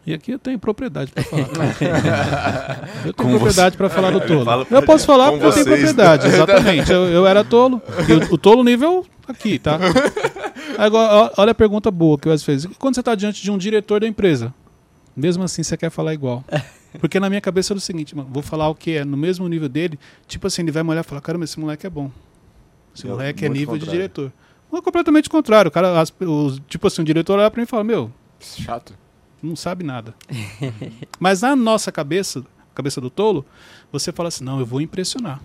E 0.05 0.13
aqui 0.13 0.33
eu 0.33 0.39
tenho 0.39 0.59
propriedade 0.59 1.13
para 1.13 1.23
falar. 1.23 1.43
eu 3.07 3.13
tenho 3.13 3.15
Com 3.15 3.29
propriedade 3.31 3.77
para 3.77 3.89
falar 3.89 4.11
do 4.11 4.21
tolo. 4.21 4.67
Pra 4.67 4.79
Eu 4.79 4.83
posso 4.83 5.07
falar 5.07 5.31
com 5.31 5.39
porque 5.39 5.61
eu 5.61 5.65
tenho 5.65 5.65
vocês. 5.65 5.93
propriedade, 5.93 6.27
exatamente. 6.35 6.91
Eu, 6.91 7.05
eu 7.05 7.27
era 7.27 7.45
tolo. 7.45 7.81
E 8.09 8.13
o, 8.13 8.35
o 8.35 8.39
tolo 8.39 8.65
nível 8.65 9.07
aqui, 9.29 9.59
tá? 9.61 9.79
Agora, 10.77 11.33
olha 11.37 11.53
a 11.53 11.55
pergunta 11.55 11.91
boa 11.91 12.19
que 12.19 12.27
o 12.27 12.33
Wes 12.33 12.43
fez. 12.43 12.67
Quando 12.79 12.95
você 12.95 13.01
está 13.01 13.15
diante 13.15 13.43
de 13.43 13.51
um 13.51 13.57
diretor 13.57 14.01
da 14.01 14.09
empresa, 14.09 14.53
mesmo 15.17 15.43
assim 15.45 15.63
você 15.63 15.77
quer 15.77 15.91
falar 15.91 16.15
igual. 16.15 16.45
Porque 17.01 17.19
na 17.19 17.29
minha 17.29 17.41
cabeça 17.41 17.73
era 17.73 17.79
o 17.79 17.81
seguinte, 17.81 18.15
mano, 18.17 18.29
vou 18.31 18.43
falar 18.43 18.69
o 18.69 18.75
que 18.75 18.97
é 18.99 19.05
no 19.05 19.17
mesmo 19.17 19.49
nível 19.49 19.69
dele, 19.69 19.99
tipo 20.27 20.47
assim, 20.47 20.63
ele 20.63 20.71
vai 20.73 20.83
me 20.83 20.91
olhar 20.91 21.01
e 21.01 21.05
falar, 21.05 21.21
caramba, 21.23 21.45
esse 21.45 21.59
moleque 21.59 21.87
é 21.87 21.91
bom. 21.91 22.11
Esse 22.95 23.07
É 23.07 23.11
moleque 23.11 23.45
é 23.47 23.49
nível 23.49 23.75
de 23.75 23.81
contrário. 23.87 23.93
diretor. 23.93 24.33
Não 24.71 24.79
é 24.79 24.83
completamente 24.83 25.29
contrário. 25.31 25.69
O 25.69 25.73
cara, 25.73 25.99
as- 26.01 26.13
os- 26.21 26.61
tipo 26.69 26.87
assim, 26.87 27.01
o 27.03 27.05
diretor 27.05 27.39
olha 27.39 27.51
pra 27.51 27.61
mim 27.61 27.65
e 27.65 27.67
fala, 27.67 27.83
meu, 27.85 28.13
Chato. 28.41 28.95
não 29.43 29.57
sabe 29.57 29.83
nada. 29.85 30.15
Mas 31.19 31.41
na 31.41 31.57
nossa 31.57 31.91
cabeça, 31.91 32.45
cabeça 32.75 33.01
do 33.01 33.09
tolo, 33.09 33.45
você 33.91 34.13
fala 34.13 34.29
assim, 34.29 34.45
não, 34.45 34.59
eu 34.61 34.67
vou 34.67 34.81
impressionar. 34.81 35.41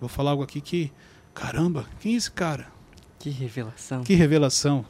Vou 0.00 0.08
falar 0.08 0.30
algo 0.32 0.42
aqui 0.42 0.60
que, 0.60 0.92
caramba, 1.32 1.86
quem 2.00 2.14
é 2.14 2.16
esse 2.16 2.30
cara? 2.30 2.66
Que 3.18 3.30
revelação. 3.30 4.02
Que 4.04 4.14
revelação. 4.14 4.84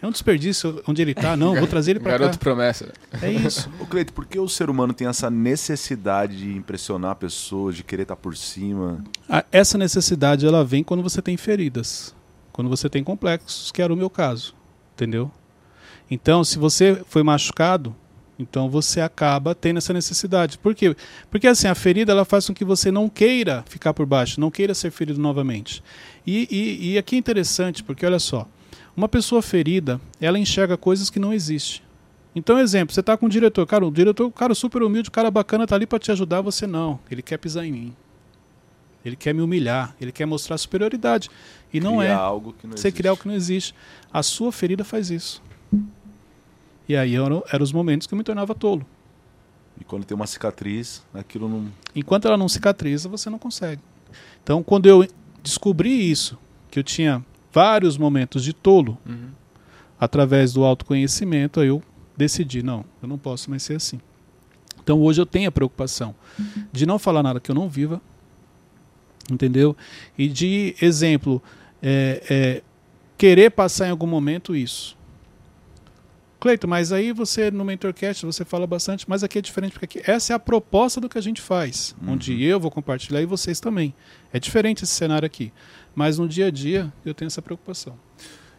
É 0.00 0.06
um 0.06 0.10
desperdício 0.10 0.82
onde 0.86 1.02
ele 1.02 1.14
tá, 1.14 1.36
não, 1.36 1.54
vou 1.54 1.66
trazer 1.66 1.92
ele 1.92 2.00
pra 2.00 2.12
Garoto 2.12 2.38
cá. 2.38 2.44
promessa. 2.44 2.92
É 3.20 3.30
isso. 3.30 3.70
Ô, 3.80 3.86
Cleito, 3.86 4.12
por 4.12 4.24
que 4.24 4.38
o 4.38 4.48
ser 4.48 4.70
humano 4.70 4.94
tem 4.94 5.06
essa 5.06 5.28
necessidade 5.28 6.38
de 6.38 6.56
impressionar 6.56 7.16
pessoas, 7.16 7.76
de 7.76 7.82
querer 7.82 8.02
estar 8.02 8.16
por 8.16 8.36
cima? 8.36 9.04
Essa 9.52 9.76
necessidade 9.76 10.46
ela 10.46 10.64
vem 10.64 10.82
quando 10.82 11.02
você 11.02 11.20
tem 11.20 11.36
feridas, 11.36 12.14
quando 12.52 12.70
você 12.70 12.88
tem 12.88 13.04
complexos, 13.04 13.70
que 13.70 13.82
era 13.82 13.92
o 13.92 13.96
meu 13.96 14.08
caso, 14.08 14.54
entendeu? 14.94 15.30
Então, 16.10 16.42
se 16.42 16.58
você 16.58 17.02
foi 17.06 17.22
machucado, 17.22 17.94
então 18.38 18.70
você 18.70 19.00
acaba 19.00 19.54
tendo 19.54 19.78
essa 19.78 19.92
necessidade. 19.92 20.56
Por 20.58 20.74
quê? 20.74 20.96
Porque 21.30 21.46
assim, 21.46 21.66
a 21.66 21.74
ferida 21.74 22.12
ela 22.12 22.24
faz 22.24 22.46
com 22.46 22.54
que 22.54 22.64
você 22.64 22.90
não 22.90 23.08
queira 23.08 23.64
ficar 23.68 23.92
por 23.92 24.06
baixo, 24.06 24.40
não 24.40 24.50
queira 24.50 24.74
ser 24.74 24.90
ferido 24.90 25.20
novamente. 25.20 25.82
E, 26.26 26.46
e, 26.50 26.92
e 26.92 26.98
aqui 26.98 27.16
é 27.16 27.18
interessante, 27.18 27.82
porque 27.82 28.06
olha 28.06 28.18
só, 28.18 28.48
uma 28.98 29.08
pessoa 29.08 29.40
ferida, 29.40 30.00
ela 30.20 30.40
enxerga 30.40 30.76
coisas 30.76 31.08
que 31.08 31.20
não 31.20 31.32
existem. 31.32 31.82
Então, 32.34 32.58
exemplo, 32.58 32.92
você 32.92 32.98
está 32.98 33.16
com 33.16 33.26
um 33.26 33.28
diretor, 33.28 33.64
cara, 33.64 33.86
o 33.86 33.92
diretor, 33.92 34.26
o 34.26 34.32
cara 34.32 34.56
super 34.56 34.82
humilde, 34.82 35.08
o 35.08 35.12
cara 35.12 35.30
bacana 35.30 35.68
tá 35.68 35.76
ali 35.76 35.86
para 35.86 36.00
te 36.00 36.10
ajudar, 36.10 36.40
você 36.40 36.66
não. 36.66 36.98
Ele 37.08 37.22
quer 37.22 37.38
pisar 37.38 37.64
em 37.64 37.70
mim. 37.70 37.96
Ele 39.04 39.14
quer 39.14 39.32
me 39.32 39.40
humilhar, 39.40 39.94
ele 40.00 40.10
quer 40.10 40.26
mostrar 40.26 40.58
superioridade. 40.58 41.30
E 41.72 41.78
não 41.78 41.98
Criar 41.98 42.10
é. 42.10 42.12
algo 42.12 42.52
que 42.52 42.66
não 42.66 42.76
Você 42.76 42.88
existe. 42.88 42.96
criar 42.96 43.12
o 43.12 43.16
que 43.16 43.28
não 43.28 43.34
existe. 43.34 43.72
A 44.12 44.20
sua 44.20 44.50
ferida 44.50 44.82
faz 44.82 45.10
isso. 45.10 45.40
E 46.88 46.96
aí 46.96 47.14
eram, 47.14 47.44
eram 47.52 47.62
os 47.62 47.72
momentos 47.72 48.08
que 48.08 48.14
eu 48.14 48.18
me 48.18 48.24
tornava 48.24 48.52
tolo. 48.52 48.84
E 49.80 49.84
quando 49.84 50.04
tem 50.04 50.16
uma 50.16 50.26
cicatriz, 50.26 51.04
aquilo 51.14 51.48
não. 51.48 51.68
Enquanto 51.94 52.26
ela 52.26 52.36
não 52.36 52.48
cicatriza, 52.48 53.08
você 53.08 53.30
não 53.30 53.38
consegue. 53.38 53.80
Então, 54.42 54.60
quando 54.60 54.86
eu 54.86 55.06
descobri 55.40 56.10
isso, 56.10 56.36
que 56.68 56.80
eu 56.80 56.82
tinha 56.82 57.24
vários 57.52 57.96
momentos 57.98 58.42
de 58.44 58.52
tolo, 58.52 58.98
Uhum. 59.06 59.30
através 59.98 60.52
do 60.52 60.64
autoconhecimento, 60.64 61.60
aí 61.60 61.68
eu 61.68 61.82
decidi, 62.16 62.62
não, 62.62 62.84
eu 63.02 63.08
não 63.08 63.18
posso 63.18 63.48
mais 63.50 63.62
ser 63.62 63.76
assim. 63.76 64.00
Então 64.82 65.00
hoje 65.00 65.20
eu 65.20 65.26
tenho 65.26 65.48
a 65.48 65.52
preocupação 65.52 66.14
de 66.72 66.86
não 66.86 66.98
falar 66.98 67.22
nada 67.22 67.40
que 67.40 67.50
eu 67.50 67.54
não 67.54 67.68
viva, 67.68 68.00
Entendeu? 69.30 69.76
E 70.16 70.26
de 70.26 70.74
exemplo, 70.80 71.42
é, 71.82 72.22
é, 72.30 72.62
querer 73.18 73.50
passar 73.50 73.86
em 73.88 73.90
algum 73.90 74.06
momento 74.06 74.56
isso. 74.56 74.96
Cleito, 76.40 76.68
mas 76.68 76.92
aí 76.92 77.12
você 77.12 77.50
no 77.50 77.64
Mentorcast 77.64 78.24
você 78.24 78.44
fala 78.44 78.64
bastante, 78.66 79.04
mas 79.08 79.24
aqui 79.24 79.38
é 79.38 79.42
diferente, 79.42 79.72
porque 79.72 79.98
aqui, 79.98 80.10
essa 80.10 80.32
é 80.32 80.36
a 80.36 80.38
proposta 80.38 81.00
do 81.00 81.08
que 81.08 81.18
a 81.18 81.20
gente 81.20 81.40
faz, 81.40 81.96
Uhum. 82.00 82.12
onde 82.12 82.42
eu 82.44 82.60
vou 82.60 82.70
compartilhar 82.70 83.20
e 83.20 83.26
vocês 83.26 83.58
também. 83.58 83.92
É 84.32 84.38
diferente 84.38 84.84
esse 84.84 84.94
cenário 84.94 85.26
aqui. 85.26 85.52
Mas 85.96 86.16
no 86.16 86.28
dia 86.28 86.46
a 86.46 86.50
dia 86.50 86.92
eu 87.04 87.12
tenho 87.12 87.26
essa 87.26 87.42
preocupação. 87.42 87.98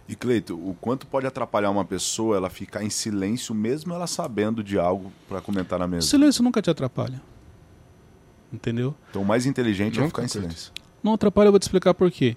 E 0.09 0.15
Cleito, 0.15 0.55
o 0.55 0.75
quanto 0.81 1.07
pode 1.07 1.25
atrapalhar 1.25 1.69
uma 1.69 1.85
pessoa 1.85 2.35
ela 2.35 2.49
ficar 2.49 2.83
em 2.83 2.89
silêncio 2.89 3.55
mesmo 3.55 3.93
ela 3.93 4.07
sabendo 4.07 4.61
de 4.63 4.77
algo 4.77 5.09
para 5.29 5.39
comentar 5.39 5.79
na 5.79 5.85
O 5.85 5.87
mesa? 5.87 6.07
silêncio 6.07 6.43
nunca 6.43 6.61
te 6.61 6.69
atrapalha. 6.69 7.21
Entendeu? 8.51 8.95
Então 9.09 9.21
o 9.21 9.25
mais 9.25 9.45
inteligente 9.45 10.01
é 10.01 10.05
ficar 10.07 10.23
em 10.23 10.27
silêncio. 10.27 10.71
Não 11.03 11.13
atrapalha, 11.13 11.47
eu 11.47 11.51
vou 11.51 11.59
te 11.59 11.63
explicar 11.63 11.93
por 11.93 12.11
quê. 12.11 12.35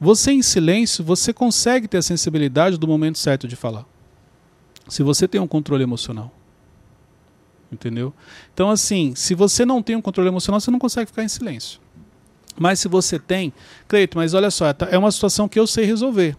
Você 0.00 0.32
em 0.32 0.42
silêncio, 0.42 1.02
você 1.02 1.32
consegue 1.32 1.88
ter 1.88 1.98
a 1.98 2.02
sensibilidade 2.02 2.76
do 2.76 2.86
momento 2.86 3.16
certo 3.18 3.48
de 3.48 3.56
falar. 3.56 3.86
Se 4.88 5.02
você 5.02 5.28
tem 5.28 5.40
um 5.40 5.46
controle 5.46 5.82
emocional. 5.82 6.32
Entendeu? 7.70 8.14
Então, 8.54 8.70
assim, 8.70 9.14
se 9.14 9.34
você 9.34 9.64
não 9.66 9.82
tem 9.82 9.94
um 9.94 10.00
controle 10.00 10.28
emocional, 10.28 10.58
você 10.60 10.70
não 10.70 10.78
consegue 10.78 11.06
ficar 11.10 11.22
em 11.22 11.28
silêncio. 11.28 11.78
Mas 12.58 12.80
se 12.80 12.88
você 12.88 13.18
tem, 13.18 13.52
Cleito, 13.86 14.16
mas 14.16 14.34
olha 14.34 14.50
só, 14.50 14.72
tá- 14.72 14.88
é 14.90 14.96
uma 14.98 15.12
situação 15.12 15.46
que 15.48 15.60
eu 15.60 15.66
sei 15.66 15.84
resolver. 15.84 16.36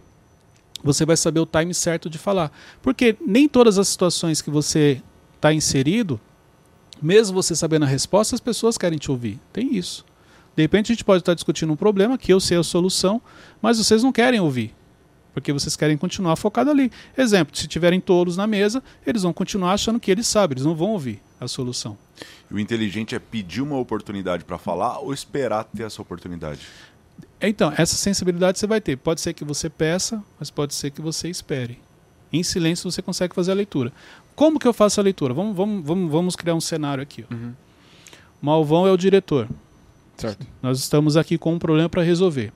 Você 0.82 1.04
vai 1.06 1.16
saber 1.16 1.40
o 1.40 1.46
time 1.46 1.72
certo 1.72 2.10
de 2.10 2.18
falar. 2.18 2.50
Porque 2.82 3.16
nem 3.24 3.48
todas 3.48 3.78
as 3.78 3.86
situações 3.88 4.42
que 4.42 4.50
você 4.50 5.00
está 5.36 5.52
inserido, 5.52 6.20
mesmo 7.00 7.34
você 7.40 7.54
sabendo 7.54 7.84
a 7.84 7.88
resposta, 7.88 8.34
as 8.34 8.40
pessoas 8.40 8.76
querem 8.76 8.98
te 8.98 9.10
ouvir. 9.10 9.38
Tem 9.52 9.74
isso. 9.76 10.04
De 10.56 10.62
repente 10.62 10.90
a 10.90 10.94
gente 10.94 11.04
pode 11.04 11.22
estar 11.22 11.34
discutindo 11.34 11.72
um 11.72 11.76
problema 11.76 12.18
que 12.18 12.32
eu 12.32 12.40
sei 12.40 12.58
a 12.58 12.62
solução, 12.62 13.22
mas 13.62 13.78
vocês 13.78 14.02
não 14.02 14.10
querem 14.12 14.40
ouvir. 14.40 14.74
Porque 15.32 15.52
vocês 15.52 15.76
querem 15.76 15.96
continuar 15.96 16.36
focado 16.36 16.70
ali. 16.70 16.90
Exemplo, 17.16 17.56
se 17.56 17.68
tiverem 17.68 18.00
tolos 18.00 18.36
na 18.36 18.46
mesa, 18.46 18.82
eles 19.06 19.22
vão 19.22 19.32
continuar 19.32 19.72
achando 19.72 20.00
que 20.00 20.10
eles 20.10 20.26
sabem, 20.26 20.54
eles 20.54 20.64
não 20.64 20.74
vão 20.74 20.90
ouvir 20.90 21.20
a 21.40 21.46
solução. 21.46 21.96
E 22.50 22.54
o 22.54 22.58
inteligente 22.58 23.14
é 23.14 23.18
pedir 23.18 23.62
uma 23.62 23.78
oportunidade 23.78 24.44
para 24.44 24.58
falar 24.58 24.98
ou 24.98 25.12
esperar 25.12 25.64
ter 25.64 25.84
essa 25.84 26.02
oportunidade? 26.02 26.60
Então, 27.40 27.72
essa 27.76 27.96
sensibilidade 27.96 28.58
você 28.58 28.66
vai 28.66 28.80
ter. 28.80 28.96
Pode 28.96 29.20
ser 29.20 29.32
que 29.32 29.44
você 29.44 29.70
peça, 29.70 30.22
mas 30.38 30.50
pode 30.50 30.74
ser 30.74 30.90
que 30.90 31.00
você 31.00 31.28
espere. 31.28 31.78
Em 32.32 32.42
silêncio 32.42 32.90
você 32.90 33.00
consegue 33.00 33.34
fazer 33.34 33.52
a 33.52 33.54
leitura. 33.54 33.92
Como 34.34 34.58
que 34.58 34.66
eu 34.66 34.72
faço 34.72 35.00
a 35.00 35.02
leitura? 35.02 35.32
Vamos, 35.34 35.56
vamos, 35.56 35.84
vamos, 35.84 36.10
vamos 36.10 36.36
criar 36.36 36.54
um 36.54 36.60
cenário 36.60 37.02
aqui. 37.02 37.24
ó. 37.30 37.34
Uhum. 37.34 37.52
Malvão 38.40 38.86
é 38.86 38.92
o 38.92 38.96
diretor. 38.96 39.48
Certo. 40.16 40.46
Nós 40.62 40.78
estamos 40.78 41.16
aqui 41.16 41.38
com 41.38 41.54
um 41.54 41.58
problema 41.58 41.88
para 41.88 42.02
resolver. 42.02 42.52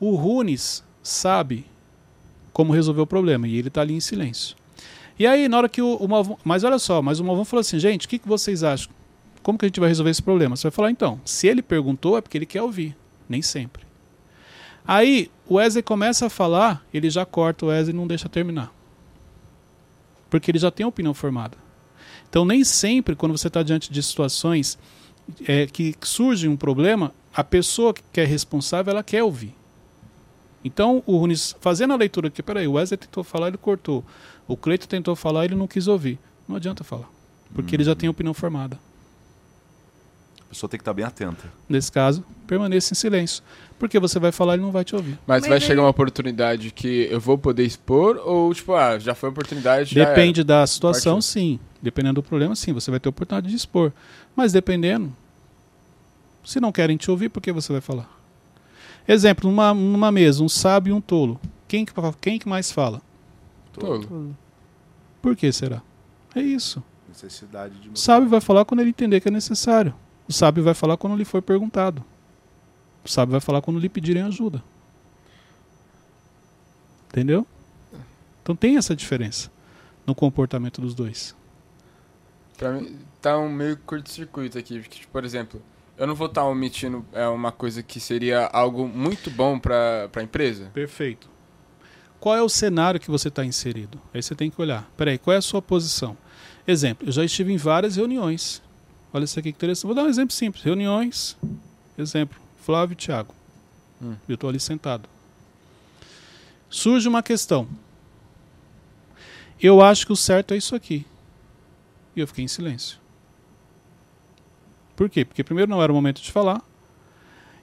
O 0.00 0.14
Runes 0.14 0.82
sabe 1.02 1.64
como 2.54 2.72
resolver 2.72 3.02
o 3.02 3.06
problema 3.06 3.46
e 3.46 3.58
ele 3.58 3.68
está 3.68 3.82
ali 3.82 3.92
em 3.92 4.00
silêncio. 4.00 4.56
E 5.18 5.26
aí, 5.26 5.48
na 5.48 5.58
hora 5.58 5.68
que 5.68 5.82
o, 5.82 5.96
o 5.96 6.08
Malvão. 6.08 6.38
Mas 6.42 6.64
olha 6.64 6.78
só, 6.78 7.02
mas 7.02 7.20
o 7.20 7.24
Malvão 7.24 7.44
falou 7.44 7.60
assim: 7.60 7.78
gente, 7.78 8.06
o 8.06 8.08
que, 8.08 8.18
que 8.18 8.26
vocês 8.26 8.64
acham? 8.64 8.90
Como 9.42 9.58
que 9.58 9.66
a 9.66 9.68
gente 9.68 9.78
vai 9.78 9.90
resolver 9.90 10.10
esse 10.10 10.22
problema? 10.22 10.56
Você 10.56 10.62
vai 10.62 10.70
falar, 10.70 10.90
então, 10.90 11.20
se 11.24 11.46
ele 11.46 11.60
perguntou 11.60 12.16
é 12.16 12.22
porque 12.22 12.38
ele 12.38 12.46
quer 12.46 12.62
ouvir. 12.62 12.96
Nem 13.28 13.42
sempre. 13.42 13.84
Aí, 14.86 15.30
o 15.46 15.56
Wesley 15.56 15.82
começa 15.82 16.26
a 16.26 16.30
falar, 16.30 16.84
ele 16.92 17.10
já 17.10 17.26
corta 17.26 17.66
o 17.66 17.68
Wesley 17.68 17.94
e 17.94 17.96
não 17.96 18.06
deixa 18.06 18.28
terminar. 18.28 18.72
Porque 20.30 20.50
ele 20.50 20.58
já 20.58 20.70
tem 20.70 20.84
a 20.84 20.88
opinião 20.88 21.12
formada. 21.12 21.58
Então, 22.28 22.44
nem 22.44 22.64
sempre, 22.64 23.14
quando 23.14 23.36
você 23.36 23.48
está 23.48 23.62
diante 23.62 23.92
de 23.92 24.02
situações 24.02 24.78
é, 25.46 25.66
que 25.66 25.94
surge 26.02 26.48
um 26.48 26.56
problema, 26.56 27.12
a 27.32 27.44
pessoa 27.44 27.94
que 27.94 28.20
é 28.20 28.24
responsável, 28.24 28.92
ela 28.92 29.02
quer 29.02 29.22
ouvir. 29.22 29.54
Então, 30.64 31.02
o 31.06 31.18
Runes, 31.18 31.54
fazendo 31.60 31.92
a 31.92 31.96
leitura 31.96 32.28
aqui, 32.28 32.42
peraí, 32.42 32.66
o 32.66 32.72
Wesley 32.72 32.96
tentou 32.96 33.22
falar, 33.22 33.48
ele 33.48 33.58
cortou. 33.58 34.02
O 34.48 34.56
Cleito 34.56 34.88
tentou 34.88 35.14
falar, 35.14 35.44
ele 35.44 35.54
não 35.54 35.66
quis 35.68 35.86
ouvir. 35.86 36.18
Não 36.48 36.56
adianta 36.56 36.82
falar. 36.82 37.08
Porque 37.54 37.76
ele 37.76 37.84
já 37.84 37.94
tem 37.94 38.06
a 38.08 38.10
opinião 38.10 38.32
formada. 38.34 38.78
A 40.40 40.44
pessoa 40.54 40.70
tem 40.70 40.78
que 40.78 40.82
estar 40.82 40.94
bem 40.94 41.04
atenta. 41.04 41.44
Nesse 41.68 41.90
caso, 41.92 42.24
permaneça 42.46 42.94
em 42.94 42.96
silêncio. 42.96 43.42
Porque 43.78 43.98
você 43.98 44.18
vai 44.18 44.30
falar 44.32 44.52
e 44.52 44.56
ele 44.56 44.62
não 44.62 44.70
vai 44.70 44.84
te 44.84 44.94
ouvir. 44.94 45.18
Mas, 45.26 45.42
Mas 45.42 45.48
vai 45.48 45.58
aí- 45.58 45.60
chegar 45.60 45.82
uma 45.82 45.88
oportunidade 45.90 46.70
que 46.70 47.08
eu 47.10 47.20
vou 47.20 47.36
poder 47.36 47.64
expor 47.64 48.16
ou, 48.24 48.54
tipo, 48.54 48.72
ah, 48.74 48.98
já 48.98 49.14
foi 49.14 49.28
oportunidade, 49.30 49.94
Depende 49.94 50.40
era. 50.40 50.46
da 50.46 50.66
situação, 50.66 51.14
Partiu. 51.16 51.22
sim. 51.22 51.58
Dependendo 51.82 52.14
do 52.14 52.22
problema, 52.22 52.54
sim. 52.56 52.72
Você 52.72 52.90
vai 52.90 53.00
ter 53.00 53.08
a 53.08 53.10
oportunidade 53.10 53.48
de 53.50 53.56
expor. 53.56 53.92
Mas 54.34 54.52
dependendo, 54.52 55.12
se 56.44 56.60
não 56.60 56.70
querem 56.72 56.96
te 56.96 57.10
ouvir, 57.10 57.28
por 57.28 57.42
que 57.42 57.52
você 57.52 57.72
vai 57.72 57.80
falar? 57.80 58.08
Exemplo, 59.06 59.50
numa, 59.50 59.74
numa 59.74 60.10
mesa, 60.10 60.42
um 60.42 60.48
sábio 60.48 60.90
e 60.90 60.92
um 60.92 61.00
tolo. 61.00 61.38
Quem 61.68 61.84
que, 61.84 61.92
quem 62.20 62.38
que 62.38 62.48
mais 62.48 62.70
fala? 62.70 63.02
Tolo. 63.72 64.36
Por 65.20 65.36
que 65.36 65.50
será? 65.52 65.82
É 66.34 66.40
isso. 66.40 66.82
Necessidade 67.08 67.78
de 67.78 67.90
O 67.90 67.96
sábio 67.96 68.28
vai 68.28 68.40
falar 68.40 68.64
quando 68.64 68.80
ele 68.80 68.90
entender 68.90 69.20
que 69.20 69.28
é 69.28 69.30
necessário. 69.30 69.94
O 70.28 70.32
sábio 70.32 70.64
vai 70.64 70.74
falar 70.74 70.96
quando 70.96 71.16
lhe 71.16 71.24
for 71.24 71.42
perguntado. 71.42 72.04
O 73.04 73.08
sábio 73.08 73.32
vai 73.32 73.40
falar 73.40 73.60
quando 73.60 73.78
lhe 73.78 73.88
pedirem 73.88 74.22
ajuda. 74.22 74.62
Entendeu? 77.08 77.46
Então 78.42 78.56
tem 78.56 78.76
essa 78.76 78.96
diferença 78.96 79.50
no 80.06 80.14
comportamento 80.14 80.80
dos 80.80 80.94
dois. 80.94 81.36
Pra 82.56 82.72
mim, 82.72 82.98
tá 83.20 83.38
um 83.38 83.48
meio 83.48 83.76
curto-circuito 83.76 84.58
aqui. 84.58 84.80
Porque, 84.80 85.00
tipo, 85.00 85.12
por 85.12 85.24
exemplo, 85.24 85.62
eu 85.96 86.06
não 86.06 86.14
vou 86.14 86.26
estar 86.26 86.44
omitindo 86.44 87.04
é, 87.12 87.26
uma 87.28 87.52
coisa 87.52 87.82
que 87.82 88.00
seria 88.00 88.46
algo 88.46 88.86
muito 88.88 89.30
bom 89.30 89.58
pra, 89.58 90.08
pra 90.10 90.22
empresa. 90.22 90.70
Perfeito. 90.74 91.28
Qual 92.18 92.34
é 92.34 92.42
o 92.42 92.48
cenário 92.48 92.98
que 92.98 93.10
você 93.10 93.28
está 93.28 93.44
inserido? 93.44 94.00
Aí 94.12 94.22
você 94.22 94.34
tem 94.34 94.50
que 94.50 94.60
olhar. 94.60 94.90
Peraí, 94.96 95.18
qual 95.18 95.34
é 95.34 95.38
a 95.38 95.42
sua 95.42 95.60
posição? 95.60 96.16
Exemplo, 96.66 97.08
eu 97.08 97.12
já 97.12 97.24
estive 97.24 97.52
em 97.52 97.56
várias 97.56 97.96
reuniões. 97.96 98.62
Olha 99.12 99.24
isso 99.24 99.38
aqui 99.38 99.52
que 99.52 99.56
interessante. 99.56 99.86
Vou 99.86 99.94
dar 99.94 100.04
um 100.04 100.08
exemplo 100.08 100.34
simples. 100.34 100.64
Reuniões. 100.64 101.36
Exemplo, 101.96 102.36
Flávio 102.62 102.94
e 102.94 102.96
Thiago. 102.96 103.34
Hum. 104.02 104.16
Eu 104.28 104.34
estou 104.34 104.48
ali 104.50 104.58
sentado. 104.58 105.08
Surge 106.68 107.08
uma 107.08 107.22
questão. 107.22 107.68
Eu 109.60 109.80
acho 109.80 110.06
que 110.06 110.12
o 110.12 110.16
certo 110.16 110.54
é 110.54 110.56
isso 110.56 110.74
aqui. 110.74 111.06
E 112.16 112.20
eu 112.20 112.26
fiquei 112.26 112.44
em 112.44 112.48
silêncio. 112.48 112.98
Por 114.96 115.08
quê? 115.08 115.24
Porque 115.24 115.44
primeiro 115.44 115.70
não 115.70 115.82
era 115.82 115.92
o 115.92 115.94
momento 115.94 116.22
de 116.22 116.30
falar. 116.30 116.62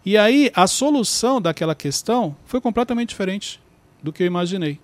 E 0.05 0.17
aí 0.17 0.51
a 0.55 0.65
solução 0.67 1.39
daquela 1.39 1.75
questão 1.75 2.35
foi 2.45 2.59
completamente 2.59 3.09
diferente 3.09 3.61
do 4.01 4.11
que 4.11 4.23
eu 4.23 4.27
imaginei. 4.27 4.79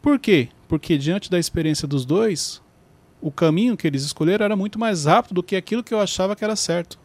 Por 0.00 0.18
quê? 0.18 0.48
Porque 0.66 0.96
diante 0.96 1.30
da 1.30 1.38
experiência 1.38 1.86
dos 1.86 2.04
dois, 2.04 2.62
o 3.20 3.30
caminho 3.30 3.76
que 3.76 3.86
eles 3.86 4.04
escolheram 4.04 4.44
era 4.44 4.56
muito 4.56 4.78
mais 4.78 5.04
rápido 5.04 5.34
do 5.34 5.42
que 5.42 5.56
aquilo 5.56 5.82
que 5.82 5.92
eu 5.92 6.00
achava 6.00 6.34
que 6.34 6.44
era 6.44 6.56
certo. 6.56 6.98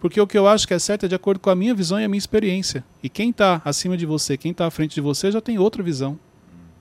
Porque 0.00 0.20
o 0.20 0.26
que 0.26 0.38
eu 0.38 0.48
acho 0.48 0.66
que 0.66 0.72
é 0.72 0.78
certo 0.78 1.04
é 1.04 1.08
de 1.08 1.14
acordo 1.14 1.38
com 1.38 1.50
a 1.50 1.54
minha 1.54 1.74
visão 1.74 2.00
e 2.00 2.04
a 2.04 2.08
minha 2.08 2.18
experiência. 2.18 2.82
E 3.02 3.08
quem 3.08 3.30
está 3.30 3.60
acima 3.64 3.96
de 3.96 4.06
você, 4.06 4.36
quem 4.36 4.50
está 4.50 4.66
à 4.66 4.70
frente 4.70 4.94
de 4.94 5.00
você, 5.00 5.30
já 5.30 5.40
tem 5.40 5.58
outra 5.58 5.82
visão. 5.82 6.18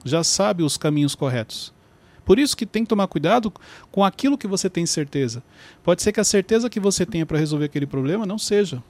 Já 0.06 0.24
sabe 0.24 0.64
os 0.64 0.78
caminhos 0.78 1.16
corretos. 1.16 1.74
Por 2.30 2.38
isso 2.38 2.56
que 2.56 2.64
tem 2.64 2.84
que 2.84 2.90
tomar 2.90 3.08
cuidado 3.08 3.52
com 3.92 4.06
aquilo 4.06 4.38
que 4.38 4.46
você 4.46 4.70
tem 4.70 4.86
certeza. 4.86 5.42
Pode 5.84 6.04
ser 6.04 6.12
que 6.12 6.20
a 6.20 6.24
certeza 6.24 6.70
que 6.70 6.80
você 6.80 7.04
tenha 7.04 7.26
para 7.26 7.40
resolver 7.40 7.66
aquele 7.66 7.88
problema 7.88 8.24
não 8.24 8.38
seja. 8.38 8.84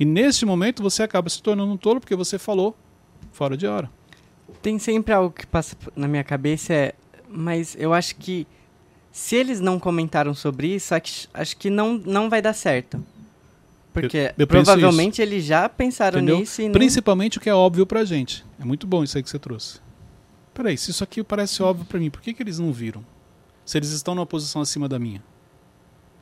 E 0.00 0.06
neste 0.06 0.46
momento 0.46 0.82
você 0.82 1.02
acaba 1.02 1.28
se 1.28 1.42
tornando 1.42 1.70
um 1.70 1.76
tolo 1.76 2.00
porque 2.00 2.16
você 2.16 2.38
falou 2.38 2.74
fora 3.30 3.58
de 3.58 3.66
hora. 3.66 3.90
Tem 4.62 4.78
sempre 4.78 5.12
algo 5.12 5.30
que 5.30 5.46
passa 5.46 5.76
na 5.94 6.08
minha 6.08 6.24
cabeça, 6.24 6.72
é, 6.72 6.94
mas 7.28 7.76
eu 7.78 7.92
acho 7.92 8.16
que 8.16 8.46
se 9.12 9.36
eles 9.36 9.60
não 9.60 9.78
comentaram 9.78 10.32
sobre 10.32 10.76
isso, 10.76 10.94
acho 10.94 11.56
que 11.58 11.68
não, 11.68 11.98
não 11.98 12.30
vai 12.30 12.40
dar 12.40 12.54
certo. 12.54 13.04
Porque 13.92 14.32
eu 14.38 14.46
penso 14.46 14.64
provavelmente 14.64 15.20
eles 15.20 15.44
já 15.44 15.68
pensaram 15.68 16.20
Entendeu? 16.20 16.38
nisso 16.38 16.62
e 16.62 16.68
não... 16.68 16.72
Principalmente 16.72 17.36
o 17.36 17.40
que 17.42 17.50
é 17.50 17.54
óbvio 17.54 17.84
pra 17.84 18.02
gente. 18.02 18.46
É 18.58 18.64
muito 18.64 18.86
bom 18.86 19.04
isso 19.04 19.18
aí 19.18 19.22
que 19.22 19.28
você 19.28 19.38
trouxe. 19.38 19.86
Peraí, 20.58 20.76
se 20.76 20.90
isso 20.90 21.04
aqui 21.04 21.22
parece 21.22 21.62
óbvio 21.62 21.86
pra 21.86 22.00
mim, 22.00 22.10
por 22.10 22.20
que, 22.20 22.34
que 22.34 22.42
eles 22.42 22.58
não 22.58 22.72
viram? 22.72 23.06
Se 23.64 23.78
eles 23.78 23.92
estão 23.92 24.12
numa 24.12 24.26
posição 24.26 24.60
acima 24.60 24.88
da 24.88 24.98
minha. 24.98 25.22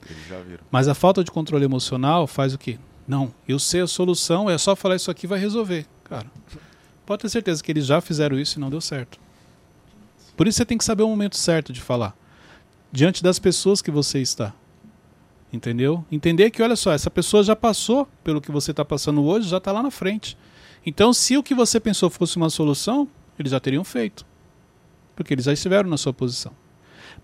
Eles 0.07 0.27
já 0.29 0.39
viram. 0.43 0.63
Mas 0.71 0.89
a 0.89 0.95
falta 0.95 1.25
de 1.25 1.31
controle 1.31 1.65
emocional 1.65 2.27
faz 2.27 2.53
o 2.53 2.59
quê? 2.59 2.79
Não, 3.09 3.33
eu 3.49 3.59
sei 3.59 3.81
a 3.81 3.87
solução, 3.87 4.51
é 4.51 4.59
só 4.59 4.77
falar 4.77 4.97
isso 4.97 5.11
aqui 5.11 5.27
vai 5.27 5.39
resolver. 5.39 5.87
Cara, 6.05 6.27
pode 7.07 7.23
ter 7.23 7.31
certeza 7.31 7.65
que 7.65 7.73
eles 7.73 7.87
já 7.87 7.99
fizeram 8.03 8.39
isso 8.39 8.59
e 8.59 8.61
não 8.61 8.69
deu 8.69 8.79
certo. 8.79 9.19
Por 10.37 10.47
isso 10.47 10.59
você 10.59 10.67
tem 10.67 10.77
que 10.77 10.85
saber 10.85 11.03
o 11.05 11.09
momento 11.09 11.39
certo 11.39 11.73
de 11.73 11.81
falar. 11.81 12.15
Diante 12.93 13.23
das 13.23 13.39
pessoas 13.39 13.81
que 13.81 13.91
você 13.91 14.21
está. 14.21 14.53
Entendeu? 15.51 16.05
Entender 16.13 16.51
que, 16.51 16.63
olha 16.63 16.77
só, 16.77 16.93
essa 16.93 17.11
pessoa 17.11 17.43
já 17.43 17.57
passou 17.57 18.07
pelo 18.23 18.43
que 18.43 18.53
você 18.53 18.71
está 18.71 18.85
passando 18.85 19.25
hoje, 19.25 19.49
já 19.49 19.57
está 19.57 19.73
lá 19.73 19.83
na 19.83 19.91
frente. 19.91 20.37
Então, 20.85 21.15
se 21.15 21.39
o 21.39 21.43
que 21.43 21.55
você 21.55 21.81
pensou 21.81 22.11
fosse 22.11 22.37
uma 22.37 22.51
solução, 22.51 23.09
eles 23.39 23.53
já 23.53 23.61
teriam 23.61 23.85
feito. 23.85 24.25
Porque 25.15 25.33
eles 25.35 25.45
já 25.45 25.53
estiveram 25.53 25.89
na 25.89 25.97
sua 25.97 26.13
posição. 26.13 26.53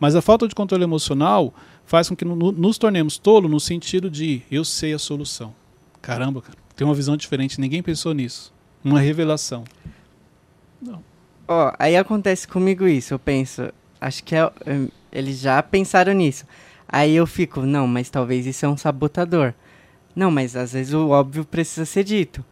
Mas 0.01 0.15
a 0.17 0.23
falta 0.23 0.49
de 0.49 0.55
controle 0.55 0.83
emocional 0.85 1.53
faz 1.85 2.09
com 2.09 2.17
que 2.17 2.25
no- 2.25 2.53
nos 2.53 2.79
tornemos 2.79 3.19
tolo 3.19 3.49
no 3.49 3.61
sentido 3.61 4.09
de 4.11 4.43
eu 4.51 4.65
sei 4.65 4.93
a 4.95 4.99
solução. 4.99 5.55
Caramba, 6.01 6.41
cara, 6.43 6.57
Tem 6.75 6.87
uma 6.87 6.95
visão 6.95 7.17
diferente, 7.17 7.61
ninguém 7.61 7.83
pensou 7.83 8.15
nisso. 8.15 8.53
Uma 8.83 8.99
revelação. 8.99 9.63
Ó, 11.47 11.73
aí 11.79 11.97
acontece 11.97 12.47
comigo 12.49 12.87
isso. 12.87 13.15
Eu 13.15 13.19
penso, 13.19 13.71
acho 14.01 14.25
que 14.25 14.35
é, 14.35 14.47
hum, 14.67 14.89
eles 15.13 15.39
já 15.39 15.63
pensaram 15.63 16.13
nisso. 16.13 16.45
Aí 16.89 17.15
eu 17.15 17.27
fico, 17.27 17.63
não, 17.63 17.87
mas 17.87 18.11
talvez 18.11 18.47
isso 18.47 18.65
é 18.65 18.69
um 18.69 18.77
sabotador. 18.77 19.55
Não, 20.15 20.31
mas 20.31 20.57
às 20.57 20.73
vezes 20.73 20.93
o 20.95 21.09
óbvio 21.11 21.45
precisa 21.45 21.85
ser 21.87 22.05
dito. 22.05 22.45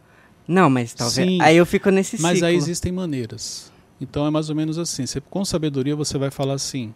Não, 0.51 0.69
mas 0.69 0.93
talvez. 0.93 1.29
Sim, 1.29 1.41
aí 1.41 1.55
eu 1.55 1.65
fico 1.65 1.89
nesse 1.89 2.21
Mas 2.21 2.33
ciclo. 2.33 2.47
aí 2.47 2.55
existem 2.55 2.91
maneiras. 2.91 3.71
Então 4.01 4.27
é 4.27 4.29
mais 4.29 4.49
ou 4.49 4.55
menos 4.55 4.77
assim. 4.77 5.05
Você, 5.05 5.21
com 5.21 5.45
sabedoria 5.45 5.95
você 5.95 6.17
vai 6.17 6.29
falar 6.29 6.55
assim: 6.55 6.93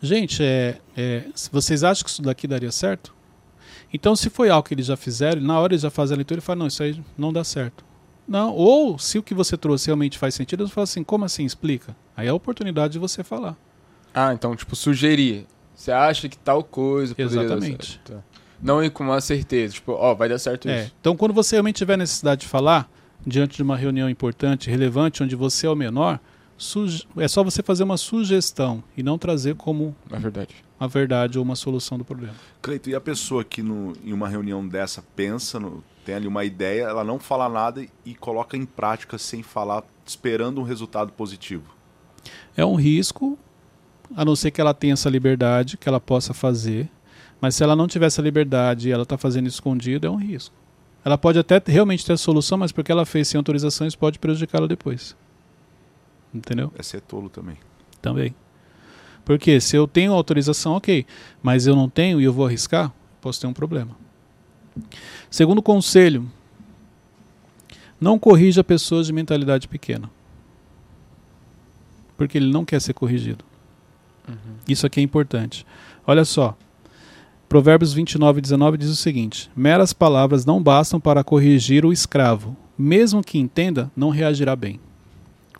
gente, 0.00 0.40
é, 0.42 0.78
é, 0.96 1.24
vocês 1.50 1.82
acham 1.82 2.04
que 2.04 2.10
isso 2.10 2.22
daqui 2.22 2.46
daria 2.46 2.70
certo? 2.70 3.12
Então, 3.92 4.16
se 4.16 4.30
foi 4.30 4.48
algo 4.48 4.66
que 4.66 4.72
eles 4.72 4.86
já 4.86 4.96
fizeram, 4.96 5.42
na 5.42 5.58
hora 5.58 5.72
eles 5.72 5.82
já 5.82 5.90
fazem 5.90 6.14
a 6.14 6.16
leitura 6.16 6.38
e 6.38 6.42
falam: 6.42 6.60
não, 6.60 6.66
isso 6.68 6.82
aí 6.82 7.02
não 7.18 7.32
dá 7.32 7.42
certo. 7.42 7.84
Não, 8.26 8.54
ou 8.54 8.96
se 8.98 9.18
o 9.18 9.22
que 9.22 9.34
você 9.34 9.56
trouxe 9.56 9.86
realmente 9.86 10.16
faz 10.16 10.34
sentido, 10.34 10.62
eles 10.62 10.72
falam 10.72 10.84
assim: 10.84 11.02
como 11.02 11.24
assim? 11.24 11.44
Explica. 11.44 11.96
Aí 12.16 12.28
é 12.28 12.30
a 12.30 12.34
oportunidade 12.34 12.92
de 12.92 12.98
você 13.00 13.24
falar. 13.24 13.56
Ah, 14.14 14.32
então, 14.32 14.54
tipo, 14.54 14.76
sugerir. 14.76 15.46
Você 15.74 15.90
acha 15.90 16.28
que 16.28 16.38
tal 16.38 16.62
coisa 16.62 17.14
poderia 17.14 17.42
Exatamente. 17.42 18.00
dar 18.04 18.12
certo. 18.12 18.24
Não 18.62 18.82
ir 18.82 18.90
com 18.90 19.02
uma 19.04 19.20
certeza. 19.20 19.74
Tipo, 19.74 19.92
ó, 19.92 20.14
vai 20.14 20.28
dar 20.28 20.38
certo 20.38 20.68
É. 20.68 20.84
isso. 20.84 20.94
Então, 21.00 21.16
quando 21.16 21.34
você 21.34 21.56
realmente 21.56 21.76
tiver 21.76 21.96
necessidade 21.98 22.42
de 22.42 22.46
falar, 22.48 22.88
diante 23.26 23.56
de 23.56 23.62
uma 23.62 23.76
reunião 23.76 24.08
importante, 24.08 24.70
relevante, 24.70 25.22
onde 25.22 25.34
você 25.34 25.66
é 25.66 25.70
o 25.70 25.74
menor, 25.76 26.20
é 27.18 27.26
só 27.28 27.42
você 27.42 27.62
fazer 27.62 27.82
uma 27.82 27.96
sugestão 27.96 28.84
e 28.96 29.02
não 29.02 29.18
trazer 29.18 29.56
como 29.56 29.96
Na 30.08 30.18
verdade. 30.18 30.54
a 30.78 30.86
verdade 30.86 31.38
ou 31.38 31.44
uma 31.44 31.56
solução 31.56 31.98
do 31.98 32.04
problema. 32.04 32.34
Cleito, 32.60 32.88
e 32.88 32.94
a 32.94 33.00
pessoa 33.00 33.42
que 33.42 33.62
no, 33.62 33.92
em 34.04 34.12
uma 34.12 34.28
reunião 34.28 34.66
dessa 34.66 35.02
pensa, 35.16 35.58
no- 35.58 35.82
tem 36.04 36.14
ali 36.14 36.28
uma 36.28 36.44
ideia, 36.44 36.82
ela 36.84 37.02
não 37.02 37.18
fala 37.18 37.48
nada 37.48 37.84
e 38.04 38.14
coloca 38.14 38.56
em 38.56 38.64
prática 38.64 39.18
sem 39.18 39.42
falar, 39.42 39.82
esperando 40.06 40.60
um 40.60 40.64
resultado 40.64 41.12
positivo? 41.12 41.64
É 42.56 42.64
um 42.64 42.74
risco, 42.76 43.36
a 44.16 44.24
não 44.24 44.36
ser 44.36 44.50
que 44.52 44.60
ela 44.60 44.74
tenha 44.74 44.92
essa 44.92 45.08
liberdade, 45.10 45.76
que 45.76 45.88
ela 45.88 46.00
possa 46.00 46.32
fazer. 46.32 46.88
Mas 47.42 47.56
se 47.56 47.64
ela 47.64 47.74
não 47.74 47.88
tiver 47.88 48.06
essa 48.06 48.22
liberdade 48.22 48.88
e 48.88 48.92
ela 48.92 49.02
está 49.02 49.18
fazendo 49.18 49.48
escondido, 49.48 50.06
é 50.06 50.10
um 50.10 50.14
risco. 50.14 50.54
Ela 51.04 51.18
pode 51.18 51.40
até 51.40 51.60
realmente 51.66 52.06
ter 52.06 52.12
a 52.12 52.16
solução, 52.16 52.56
mas 52.56 52.70
porque 52.70 52.92
ela 52.92 53.04
fez 53.04 53.26
sem 53.26 53.36
autorização, 53.36 53.84
isso 53.84 53.98
pode 53.98 54.20
prejudicá-la 54.20 54.68
depois. 54.68 55.16
Entendeu? 56.32 56.72
É 56.78 56.84
ser 56.84 57.00
tolo 57.00 57.28
também. 57.28 57.56
Também. 58.00 58.32
Porque 59.24 59.60
se 59.60 59.74
eu 59.74 59.88
tenho 59.88 60.12
autorização, 60.12 60.74
ok. 60.74 61.04
Mas 61.42 61.66
eu 61.66 61.74
não 61.74 61.88
tenho 61.88 62.20
e 62.20 62.24
eu 62.24 62.32
vou 62.32 62.46
arriscar, 62.46 62.92
posso 63.20 63.40
ter 63.40 63.48
um 63.48 63.52
problema. 63.52 63.96
Segundo 65.28 65.60
conselho, 65.60 66.30
não 68.00 68.20
corrija 68.20 68.62
pessoas 68.62 69.08
de 69.08 69.12
mentalidade 69.12 69.66
pequena. 69.66 70.08
Porque 72.16 72.38
ele 72.38 72.52
não 72.52 72.64
quer 72.64 72.80
ser 72.80 72.94
corrigido. 72.94 73.44
Isso 74.68 74.86
aqui 74.86 75.00
é 75.00 75.02
importante. 75.02 75.66
Olha 76.06 76.24
só. 76.24 76.56
Provérbios 77.52 77.92
29 77.92 78.38
e 78.38 78.40
19 78.40 78.78
diz 78.78 78.88
o 78.88 78.96
seguinte: 78.96 79.50
Meras 79.54 79.92
palavras 79.92 80.46
não 80.46 80.62
bastam 80.62 80.98
para 80.98 81.22
corrigir 81.22 81.84
o 81.84 81.92
escravo. 81.92 82.56
Mesmo 82.78 83.22
que 83.22 83.38
entenda, 83.38 83.92
não 83.94 84.08
reagirá 84.08 84.56
bem. 84.56 84.80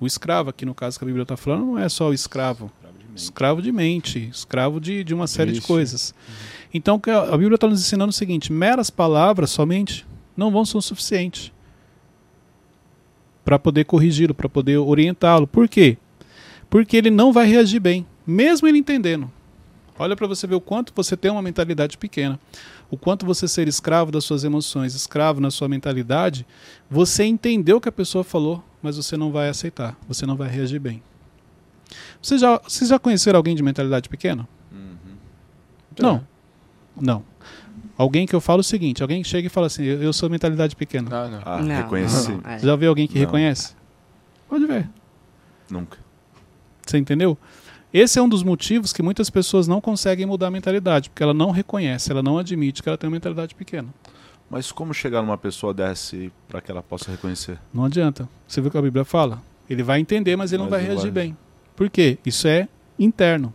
O 0.00 0.06
escravo, 0.06 0.48
aqui 0.48 0.64
no 0.64 0.74
caso 0.74 0.98
que 0.98 1.04
a 1.04 1.06
Bíblia 1.06 1.24
está 1.24 1.36
falando, 1.36 1.66
não 1.66 1.78
é 1.78 1.90
só 1.90 2.08
o 2.08 2.14
escravo. 2.14 2.72
Escravo 3.14 3.60
de 3.60 3.70
mente, 3.70 4.26
escravo 4.32 4.80
de, 4.80 5.04
de 5.04 5.12
uma 5.12 5.26
série 5.26 5.52
de 5.52 5.58
Vício. 5.58 5.68
coisas. 5.68 6.14
Então 6.72 6.98
que 6.98 7.10
a 7.10 7.24
a 7.24 7.36
Bíblia 7.36 7.56
está 7.56 7.66
nos 7.66 7.82
ensinando 7.82 8.08
o 8.08 8.14
seguinte: 8.14 8.50
meras 8.50 8.88
palavras 8.88 9.50
somente 9.50 10.06
não 10.34 10.50
vão 10.50 10.64
ser 10.64 10.78
o 10.78 10.80
suficiente 10.80 11.52
para 13.44 13.58
poder 13.58 13.84
corrigi-lo, 13.84 14.32
para 14.32 14.48
poder 14.48 14.78
orientá-lo. 14.78 15.46
Por 15.46 15.68
quê? 15.68 15.98
Porque 16.70 16.96
ele 16.96 17.10
não 17.10 17.34
vai 17.34 17.46
reagir 17.46 17.80
bem, 17.80 18.06
mesmo 18.26 18.66
ele 18.66 18.78
entendendo. 18.78 19.30
Olha 19.98 20.16
para 20.16 20.26
você 20.26 20.46
ver 20.46 20.54
o 20.54 20.60
quanto 20.60 20.92
você 20.94 21.16
tem 21.16 21.30
uma 21.30 21.42
mentalidade 21.42 21.98
pequena. 21.98 22.38
O 22.90 22.96
quanto 22.96 23.24
você 23.26 23.46
ser 23.46 23.68
escravo 23.68 24.10
das 24.10 24.24
suas 24.24 24.42
emoções, 24.44 24.94
escravo 24.94 25.40
na 25.40 25.50
sua 25.50 25.68
mentalidade, 25.68 26.46
você 26.90 27.24
entendeu 27.24 27.76
o 27.76 27.80
que 27.80 27.88
a 27.88 27.92
pessoa 27.92 28.24
falou, 28.24 28.62
mas 28.82 28.96
você 28.96 29.16
não 29.16 29.30
vai 29.30 29.48
aceitar, 29.48 29.96
você 30.08 30.26
não 30.26 30.36
vai 30.36 30.48
reagir 30.48 30.78
bem. 30.78 31.02
Você 32.20 32.38
já, 32.38 32.58
vocês 32.58 32.88
já 32.88 32.98
conheceram 32.98 33.36
alguém 33.38 33.54
de 33.54 33.62
mentalidade 33.62 34.08
pequena? 34.08 34.48
Não. 35.98 36.26
Não. 36.98 37.22
Alguém 37.98 38.26
que 38.26 38.34
eu 38.34 38.40
falo 38.40 38.60
o 38.60 38.64
seguinte, 38.64 39.02
alguém 39.02 39.22
que 39.22 39.28
chega 39.28 39.46
e 39.46 39.50
fala 39.50 39.66
assim, 39.66 39.84
eu, 39.84 40.02
eu 40.02 40.12
sou 40.12 40.28
mentalidade 40.30 40.74
pequena. 40.74 41.08
Não, 41.10 41.30
não. 41.30 41.42
Ah, 41.44 41.62
Não, 41.62 41.76
reconheci. 41.76 42.32
não, 42.32 42.50
é. 42.50 42.58
Já 42.58 42.74
viu 42.76 42.88
alguém 42.88 43.06
que 43.06 43.14
Não. 43.14 43.20
reconhece? 43.20 43.74
Pode 44.48 44.66
ver. 44.66 44.88
Nunca. 45.70 45.98
Você 46.86 46.98
entendeu? 46.98 47.36
Esse 47.92 48.18
é 48.18 48.22
um 48.22 48.28
dos 48.28 48.42
motivos 48.42 48.92
que 48.92 49.02
muitas 49.02 49.28
pessoas 49.28 49.68
não 49.68 49.80
conseguem 49.80 50.24
mudar 50.24 50.46
a 50.46 50.50
mentalidade, 50.50 51.10
porque 51.10 51.22
ela 51.22 51.34
não 51.34 51.50
reconhece, 51.50 52.10
ela 52.10 52.22
não 52.22 52.38
admite 52.38 52.82
que 52.82 52.88
ela 52.88 52.96
tem 52.96 53.06
uma 53.08 53.14
mentalidade 53.14 53.54
pequena. 53.54 53.88
Mas 54.48 54.72
como 54.72 54.94
chegar 54.94 55.22
numa 55.22 55.36
pessoa 55.38 55.74
dessa 55.74 56.16
para 56.48 56.60
que 56.60 56.70
ela 56.70 56.82
possa 56.82 57.10
reconhecer? 57.10 57.58
Não 57.72 57.84
adianta. 57.84 58.28
Você 58.46 58.60
viu 58.60 58.68
o 58.68 58.70
que 58.70 58.78
a 58.78 58.82
Bíblia 58.82 59.04
fala? 59.04 59.42
Ele 59.68 59.82
vai 59.82 60.00
entender, 60.00 60.36
mas 60.36 60.52
ele 60.52 60.62
não 60.62 60.70
Mas 60.70 60.78
vai 60.78 60.80
não 60.80 60.88
reagir 60.88 61.10
vai. 61.12 61.24
bem. 61.24 61.36
Por 61.76 61.88
quê? 61.88 62.18
Isso 62.24 62.46
é 62.48 62.68
interno. 62.98 63.52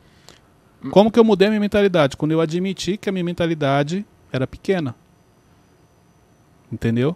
Como 0.91 1.11
que 1.11 1.19
eu 1.19 1.23
mudei 1.23 1.47
a 1.47 1.51
minha 1.51 1.59
mentalidade? 1.59 2.15
Quando 2.15 2.31
eu 2.31 2.41
admiti 2.41 2.97
que 2.97 3.09
a 3.09 3.11
minha 3.11 3.23
mentalidade 3.23 4.05
era 4.31 4.45
pequena. 4.47 4.95
Entendeu? 6.71 7.15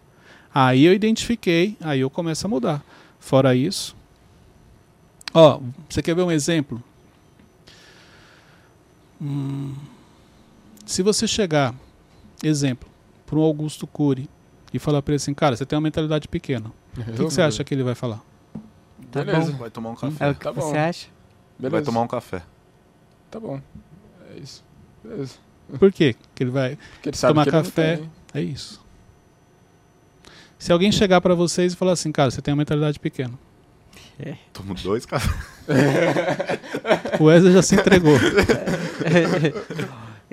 Aí 0.53 0.83
eu 0.85 0.93
identifiquei, 0.93 1.77
aí 1.81 2.01
eu 2.01 2.09
começo 2.09 2.45
a 2.45 2.49
mudar. 2.49 2.83
Fora 3.19 3.55
isso. 3.55 3.95
Ó, 5.33 5.61
você 5.89 6.01
quer 6.01 6.15
ver 6.15 6.23
um 6.23 6.31
exemplo? 6.31 6.83
Hum, 9.21 9.73
se 10.85 11.03
você 11.03 11.27
chegar, 11.27 11.75
exemplo, 12.43 12.89
para 13.25 13.37
um 13.37 13.41
Augusto 13.43 13.85
Cury 13.85 14.27
e 14.73 14.79
falar 14.79 15.01
para 15.01 15.13
ele 15.13 15.17
assim, 15.17 15.33
cara, 15.33 15.55
você 15.55 15.65
tem 15.65 15.75
uma 15.77 15.81
mentalidade 15.83 16.27
pequena. 16.27 16.71
O 16.97 17.03
que, 17.03 17.11
que 17.11 17.17
você 17.23 17.41
acha 17.41 17.63
que 17.63 17.73
ele 17.73 17.83
vai 17.83 17.95
falar? 17.95 18.21
Tá 19.11 19.23
Beleza. 19.23 19.51
bom. 19.51 19.57
Vai 19.59 19.69
tomar 19.69 19.89
um 19.91 19.93
É 19.93 19.97
café. 19.97 20.29
o 20.29 20.35
que 20.35 20.39
Tá 20.43 20.51
bom. 20.53 20.61
você 20.61 20.77
acha? 20.77 21.07
Beleza. 21.59 21.75
Vai 21.77 21.81
tomar 21.83 22.01
um 22.01 22.07
café. 22.07 22.41
Tá 23.29 23.39
bom. 23.39 23.61
É 24.33 24.39
isso. 24.39 24.63
Beleza. 25.03 25.35
Por 25.79 25.91
quê? 25.93 26.15
Que 26.35 26.43
ele 26.43 26.51
vai. 26.51 26.77
Porque 26.93 27.09
ele 27.09 27.17
sabe 27.17 27.33
Tomar 27.33 27.43
que 27.43 27.49
ele 27.49 27.57
não 27.57 27.63
café. 27.63 27.97
tem. 27.97 28.11
É 28.33 28.41
isso. 28.41 28.81
Se 30.59 30.71
alguém 30.71 30.91
chegar 30.91 31.21
para 31.21 31.33
vocês 31.33 31.73
e 31.73 31.75
falar 31.75 31.93
assim, 31.93 32.11
cara, 32.11 32.29
você 32.31 32.41
tem 32.41 32.53
uma 32.53 32.57
mentalidade 32.59 32.99
pequena. 32.99 33.33
Tomo 34.53 34.73
dois 34.75 35.05
cafés. 35.05 35.33
O 37.19 37.25
Wesley 37.25 37.53
já 37.53 37.61
se 37.61 37.75
entregou. 37.75 38.17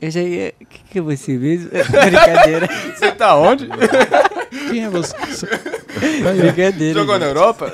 Eu 0.00 0.10
já 0.10 0.20
ia. 0.20 0.54
O 0.60 0.66
que, 0.66 0.78
que 0.90 0.98
é 0.98 1.02
você 1.02 1.36
mesmo? 1.36 1.70
Brincadeira. 1.74 2.68
Você 2.94 3.12
tá 3.12 3.36
onde? 3.36 3.68
Quem 4.70 4.84
é 4.84 4.90
você? 4.90 5.14
Brincadeira. 6.40 7.00
Jogou 7.00 7.18
na 7.18 7.26
gente. 7.26 7.36
Europa? 7.36 7.72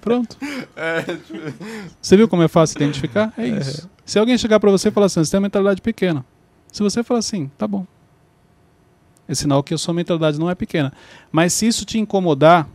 Pronto. 0.00 0.36
É, 0.76 1.02
Você 2.00 2.16
viu 2.16 2.28
como 2.28 2.42
é 2.42 2.48
fácil 2.48 2.76
identificar? 2.76 3.32
É 3.38 3.46
isso. 3.48 3.88
Se 4.04 4.18
alguém 4.18 4.36
chegar 4.36 4.60
para 4.60 4.70
você 4.70 4.88
e 4.88 4.90
falar 4.90 5.06
assim, 5.06 5.24
você 5.24 5.30
tem 5.30 5.38
uma 5.38 5.46
mentalidade 5.46 5.80
pequena. 5.80 6.24
Se 6.70 6.82
você 6.82 7.02
falar 7.02 7.20
assim, 7.20 7.50
tá 7.56 7.66
bom. 7.66 7.86
É 9.26 9.34
sinal 9.34 9.62
que 9.62 9.72
a 9.72 9.78
sua 9.78 9.94
mentalidade 9.94 10.38
não 10.38 10.50
é 10.50 10.54
pequena. 10.54 10.92
Mas 11.32 11.54
se 11.54 11.66
isso 11.66 11.86
te 11.86 11.98
incomodar, 11.98 12.68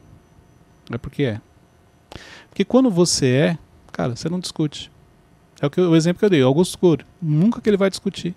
é 0.91 0.98
porque 0.98 1.24
é. 1.24 1.41
Porque 2.60 2.67
quando 2.67 2.89
você 2.91 3.28
é, 3.28 3.58
cara, 3.89 4.17
você 4.17 4.28
não 4.28 4.38
discute. 4.38 4.91
É 5.62 5.65
o, 5.65 5.69
que, 5.69 5.80
o 5.80 5.95
exemplo 5.95 6.19
que 6.19 6.26
eu 6.26 6.30
dei, 6.30 6.41
Augusto 6.41 6.78
Cury. 6.78 7.06
Nunca 7.22 7.62
que 7.62 7.69
ele 7.69 7.78
vai 7.78 7.89
discutir. 7.89 8.36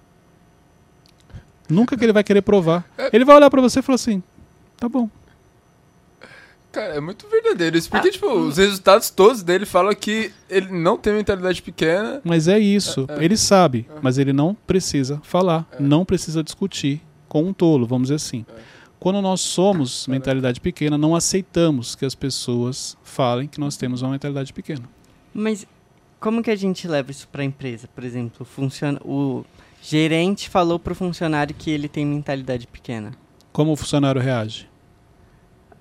Nunca 1.69 1.97
que 1.97 2.05
ele 2.05 2.13
vai 2.13 2.23
querer 2.23 2.41
provar. 2.41 2.89
Ele 3.13 3.25
vai 3.25 3.35
olhar 3.35 3.51
para 3.51 3.61
você 3.61 3.81
e 3.81 3.83
falar 3.83 3.97
assim, 3.97 4.23
tá 4.77 4.89
bom. 4.89 5.11
Cara, 6.71 6.95
é 6.95 7.01
muito 7.01 7.27
verdadeiro 7.27 7.77
isso. 7.77 7.91
Porque, 7.91 8.13
tipo, 8.13 8.29
os 8.33 8.59
resultados 8.59 9.11
todos 9.11 9.43
dele 9.43 9.67
falam 9.67 9.93
que 9.93 10.31
ele 10.49 10.71
não 10.71 10.97
tem 10.97 11.15
mentalidade 11.15 11.61
pequena. 11.61 12.21
Mas 12.23 12.47
é 12.47 12.61
isso. 12.61 13.07
É, 13.09 13.23
é. 13.23 13.25
Ele 13.25 13.37
sabe, 13.37 13.89
mas 14.01 14.19
ele 14.19 14.33
não 14.33 14.55
precisa 14.55 15.21
falar, 15.25 15.67
É. 15.73 15.83
não 15.83 16.05
precisa 16.05 16.45
discutir 16.45 17.03
com 17.29 17.43
um 17.43 17.53
tolo, 17.53 17.89
vamos 17.89 18.05
dizer 18.05 18.15
assim. 18.15 18.47
Quando 19.03 19.21
nós 19.21 19.41
somos 19.41 20.07
mentalidade 20.07 20.61
pequena, 20.61 20.97
não 20.97 21.17
aceitamos 21.17 21.97
que 21.97 22.05
as 22.05 22.15
pessoas 22.15 22.97
falem 23.03 23.49
que 23.49 23.59
nós 23.59 23.77
temos 23.77 24.01
uma 24.01 24.13
mentalidade 24.13 24.53
pequena. 24.53 24.85
Mas 25.35 25.67
como 26.21 26.41
que 26.41 26.51
a 26.53 26.55
gente 26.57 26.87
leva 26.87 27.11
isso 27.11 27.27
para 27.27 27.43
a 27.43 27.45
empresa? 27.45 27.89
Por 27.93 28.05
exemplo, 28.05 28.45
funciona, 28.47 29.01
o 29.05 29.45
gerente 29.83 30.49
falou 30.49 30.79
pro 30.79 30.95
funcionário 30.95 31.53
que 31.53 31.69
ele 31.69 31.89
tem 31.89 32.07
mentalidade 32.07 32.69
pequena. 32.69 33.11
Como 33.53 33.73
o 33.73 33.77
funcionário 33.77 34.21
reage? 34.21 34.69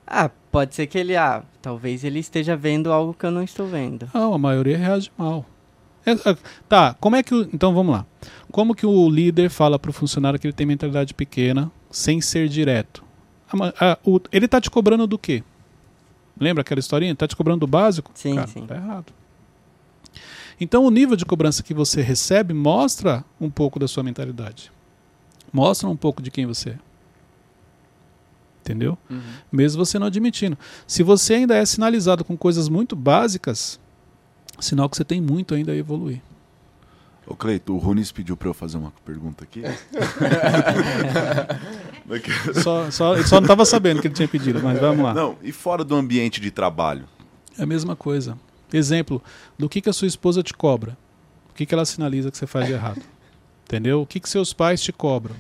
Ah, 0.08 0.30
pode 0.52 0.74
ser 0.74 0.88
que 0.88 0.98
ele, 0.98 1.16
ah, 1.16 1.44
talvez 1.62 2.04
ele 2.04 2.18
esteja 2.18 2.56
vendo 2.58 2.92
algo 2.92 3.14
que 3.14 3.24
eu 3.26 3.32
não 3.32 3.44
estou 3.44 3.68
vendo. 3.68 4.10
Não, 4.16 4.34
a 4.34 4.38
maioria 4.40 4.78
reage 4.80 5.12
mal. 5.16 5.46
É, 6.04 6.12
é, 6.14 6.38
tá, 6.68 6.96
como 7.00 7.16
é 7.16 7.22
que. 7.22 7.36
o- 7.36 7.48
Então 7.54 7.72
vamos 7.74 7.94
lá. 7.94 8.06
Como 8.52 8.74
que 8.74 8.86
o 8.88 9.08
líder 9.08 9.52
fala 9.52 9.78
para 9.78 9.92
o 9.92 9.94
funcionário 9.94 10.40
que 10.40 10.48
ele 10.48 10.54
tem 10.54 10.66
mentalidade 10.66 11.14
pequena 11.14 11.72
sem 11.92 12.20
ser 12.20 12.50
direto? 12.50 13.04
A 13.60 13.92
a- 13.94 13.98
o- 14.06 14.20
ele 14.32 14.48
tá 14.48 14.60
te 14.62 14.70
cobrando 14.70 15.06
do 15.08 15.18
quê? 15.18 15.44
Lembra 16.40 16.62
aquela 16.62 16.80
historinha? 16.80 17.16
Tá 17.16 17.28
te 17.28 17.36
cobrando 17.36 17.60
do 17.62 17.68
básico? 17.68 18.12
Sim, 18.16 18.36
Cara, 18.36 18.48
sim. 18.48 18.66
Tá 18.66 18.76
errado. 18.76 19.14
Então, 20.60 20.86
o 20.86 20.92
nível 20.92 21.16
de 21.16 21.26
cobrança 21.26 21.64
que 21.64 21.74
você 21.74 22.02
recebe 22.02 22.54
mostra 22.54 23.24
um 23.40 23.50
pouco 23.50 23.80
da 23.80 23.88
sua 23.88 24.04
mentalidade. 24.04 24.72
Mostra 25.52 25.90
um 25.90 25.96
pouco 25.98 26.22
de 26.22 26.30
quem 26.32 26.46
você 26.46 26.72
é. 26.72 26.78
Entendeu? 28.62 28.98
Uhum. 29.10 29.20
Mesmo 29.52 29.84
você 29.84 29.98
não 29.98 30.08
admitindo. 30.08 30.58
Se 30.86 31.02
você 31.02 31.34
ainda 31.34 31.56
é 31.56 31.66
sinalizado 31.66 32.24
com 32.24 32.38
coisas 32.38 32.70
muito 32.70 32.96
básicas, 32.96 33.80
sinal 34.60 34.88
que 34.88 34.96
você 34.96 35.04
tem 35.04 35.20
muito 35.20 35.56
ainda 35.56 35.72
a 35.72 35.76
evoluir. 35.76 36.22
Ô 37.28 37.36
Cleito, 37.36 37.74
o 37.74 37.78
Runis 37.78 38.12
pediu 38.12 38.36
pra 38.36 38.50
eu 38.50 38.54
fazer 38.54 38.78
uma 38.78 38.92
pergunta 39.06 39.44
aqui. 39.44 39.62
Daqui- 42.06 42.32
Só, 42.62 42.90
só, 42.92 43.16
ele 43.16 43.28
só 43.28 43.36
não 43.36 43.44
estava 43.44 43.66
sabendo 43.66 44.02
que 44.02 44.08
ele 44.08 44.14
tinha 44.14 44.28
pedido, 44.28 44.62
mas 44.62 44.80
vamos 44.80 45.04
lá. 45.04 45.14
Não, 45.14 45.36
e 45.42 45.52
fora 45.52 45.84
do 45.84 45.96
ambiente 45.96 46.42
de 46.42 46.52
trabalho? 46.52 47.06
É 47.58 47.64
a 47.64 47.66
mesma 47.66 47.96
coisa. 47.96 48.38
Exemplo, 48.74 49.22
do 49.58 49.70
que, 49.70 49.82
que 49.82 49.90
a 49.90 49.94
sua 49.94 50.08
esposa 50.08 50.42
te 50.42 50.54
cobra? 50.54 50.98
O 51.52 51.54
que, 51.54 51.66
que 51.66 51.74
ela 51.74 51.86
sinaliza 51.86 52.32
que 52.32 52.38
você 52.38 52.48
faz 52.48 52.68
de 52.68 52.74
errado? 52.74 53.02
Entendeu? 53.66 54.02
O 54.02 54.06
que, 54.06 54.20
que 54.20 54.30
seus 54.30 54.54
pais 54.54 54.82
te 54.82 54.92
cobram? 54.92 55.36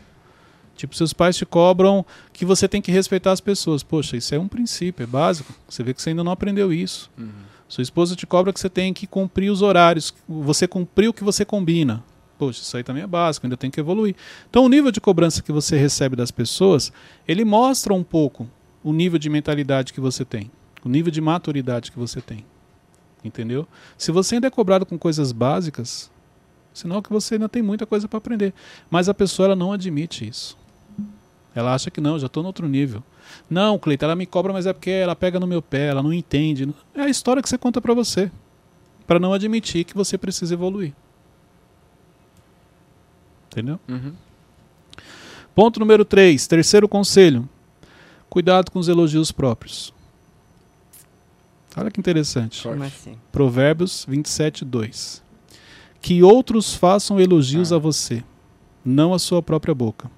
Tipo, 0.76 0.96
seus 0.96 1.14
pais 1.14 1.36
te 1.38 1.46
cobram 1.46 2.06
que 2.34 2.46
você 2.46 2.68
tem 2.68 2.82
que 2.82 2.92
respeitar 2.92 3.32
as 3.32 3.42
pessoas. 3.42 3.84
Poxa, 3.84 4.18
isso 4.18 4.34
é 4.36 4.40
um 4.40 4.48
princípio, 4.48 5.04
é 5.04 5.08
básico. 5.08 5.54
Você 5.70 5.84
vê 5.84 5.94
que 5.94 6.02
você 6.02 6.10
ainda 6.10 6.24
não 6.24 6.32
aprendeu 6.32 6.74
isso. 6.74 7.10
Uhum. 7.18 7.30
Sua 7.72 7.82
esposa 7.82 8.18
te 8.18 8.28
cobra 8.28 8.52
que 8.52 8.60
você 8.60 8.70
tem 8.70 8.94
que 8.94 9.08
cumprir 9.08 9.50
os 9.50 9.62
horários, 9.62 10.14
você 10.28 10.68
cumprir 10.68 11.08
o 11.08 11.14
que 11.14 11.24
você 11.24 11.46
combina. 11.46 12.04
Poxa, 12.38 12.62
isso 12.62 12.76
aí 12.76 12.84
também 12.84 13.02
é 13.02 13.08
básico, 13.08 13.46
ainda 13.46 13.56
tem 13.56 13.72
que 13.72 13.80
evoluir. 13.80 14.14
Então, 14.50 14.66
o 14.66 14.68
nível 14.68 14.92
de 14.92 15.00
cobrança 15.00 15.42
que 15.42 15.54
você 15.54 15.78
recebe 15.78 16.18
das 16.18 16.32
pessoas, 16.32 16.92
ele 17.26 17.46
mostra 17.46 17.94
um 17.94 18.04
pouco 18.04 18.46
o 18.84 18.92
nível 18.92 19.18
de 19.18 19.30
mentalidade 19.30 19.94
que 19.94 20.02
você 20.02 20.26
tem, 20.26 20.52
o 20.84 20.90
nível 20.90 21.10
de 21.10 21.22
maturidade 21.22 21.94
que 21.94 21.98
você 21.98 22.20
tem. 22.20 22.44
Entendeu? 23.24 23.66
Se 23.98 24.12
você 24.12 24.36
ainda 24.36 24.48
é 24.48 24.52
cobrado 24.52 24.86
com 24.86 25.00
coisas 25.00 25.32
básicas, 25.32 26.12
sinal 26.74 27.02
que 27.02 27.10
você 27.10 27.36
ainda 27.36 27.48
tem 27.48 27.62
muita 27.62 27.86
coisa 27.86 28.06
para 28.06 28.18
aprender. 28.18 28.54
Mas 28.90 29.08
a 29.08 29.14
pessoa 29.14 29.46
ela 29.46 29.56
não 29.56 29.72
admite 29.72 30.28
isso. 30.28 30.58
Ela 31.56 31.74
acha 31.74 31.90
que 31.90 32.02
não, 32.02 32.20
já 32.20 32.28
estou 32.28 32.44
no 32.44 32.48
outro 32.48 32.68
nível. 32.68 33.02
Não, 33.50 33.78
Cleiton, 33.78 34.06
ela 34.06 34.16
me 34.16 34.26
cobra, 34.26 34.52
mas 34.54 34.66
é 34.66 34.74
porque 34.74 34.90
ela 34.90 35.16
pega 35.16 35.40
no 35.40 35.48
meu 35.48 35.62
pé, 35.62 35.88
ela 35.88 36.02
não 36.04 36.12
entende. 36.14 36.74
É 36.96 37.02
a 37.02 37.10
história 37.10 37.42
que 37.42 37.50
você 37.50 37.58
conta 37.58 37.82
para 37.82 37.94
você, 37.94 38.32
para 39.08 39.20
não 39.20 39.34
admitir 39.34 39.84
que 39.84 39.94
você 39.96 40.18
precisa 40.18 40.54
evoluir. 40.54 40.94
Entendeu? 43.48 43.80
Uhum. 43.88 44.14
Ponto 45.54 45.80
número 45.80 46.06
3, 46.06 46.48
terceiro 46.48 46.88
conselho. 46.88 47.48
Cuidado 48.30 48.72
com 48.72 48.80
os 48.80 48.88
elogios 48.88 49.32
próprios. 49.32 49.94
Olha 51.76 51.92
que 51.92 52.00
interessante. 52.00 52.68
Assim? 52.68 53.18
Provérbios 53.32 54.06
27, 54.08 54.64
2. 54.64 55.22
Que 56.02 56.24
outros 56.24 56.74
façam 56.74 57.20
elogios 57.20 57.72
Ah. 57.72 57.76
a 57.76 57.80
você, 57.80 58.24
não 58.84 59.14
a 59.14 59.20
sua 59.20 59.42
própria 59.42 59.74
boca. 59.76 60.10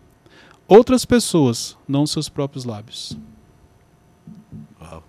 Outras 0.67 1.05
pessoas, 1.05 1.77
não 1.87 2.05
seus 2.07 2.29
próprios 2.29 2.65
lábios. 2.65 3.17
Uau. 4.81 5.03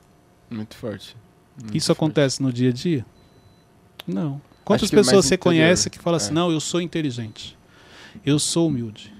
Muito 0.51 0.77
forte. 0.77 1.17
Muito 1.61 1.77
Isso 1.77 1.87
forte. 1.87 1.99
acontece 1.99 2.43
no 2.43 2.53
dia 2.53 2.71
a 2.71 2.73
dia? 2.73 3.07
Não. 4.07 4.41
Quantas 4.65 4.91
pessoas 4.91 5.27
você 5.27 5.37
conhece 5.37 5.89
que 5.91 5.99
fala 5.99 6.17
assim: 6.17 6.31
É. 6.31 6.35
não, 6.35 6.51
eu 6.51 6.61
sou 6.61 6.81
inteligente, 6.81 7.57
eu 8.25 8.39
sou 8.39 8.69
humilde, 8.69 9.13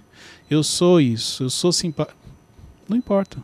eu 0.51 0.63
sou 0.63 1.01
isso, 1.01 1.45
eu 1.45 1.51
sou 1.51 1.73
simpático. 1.73 2.19
Não 2.89 2.97
importa. 2.97 3.43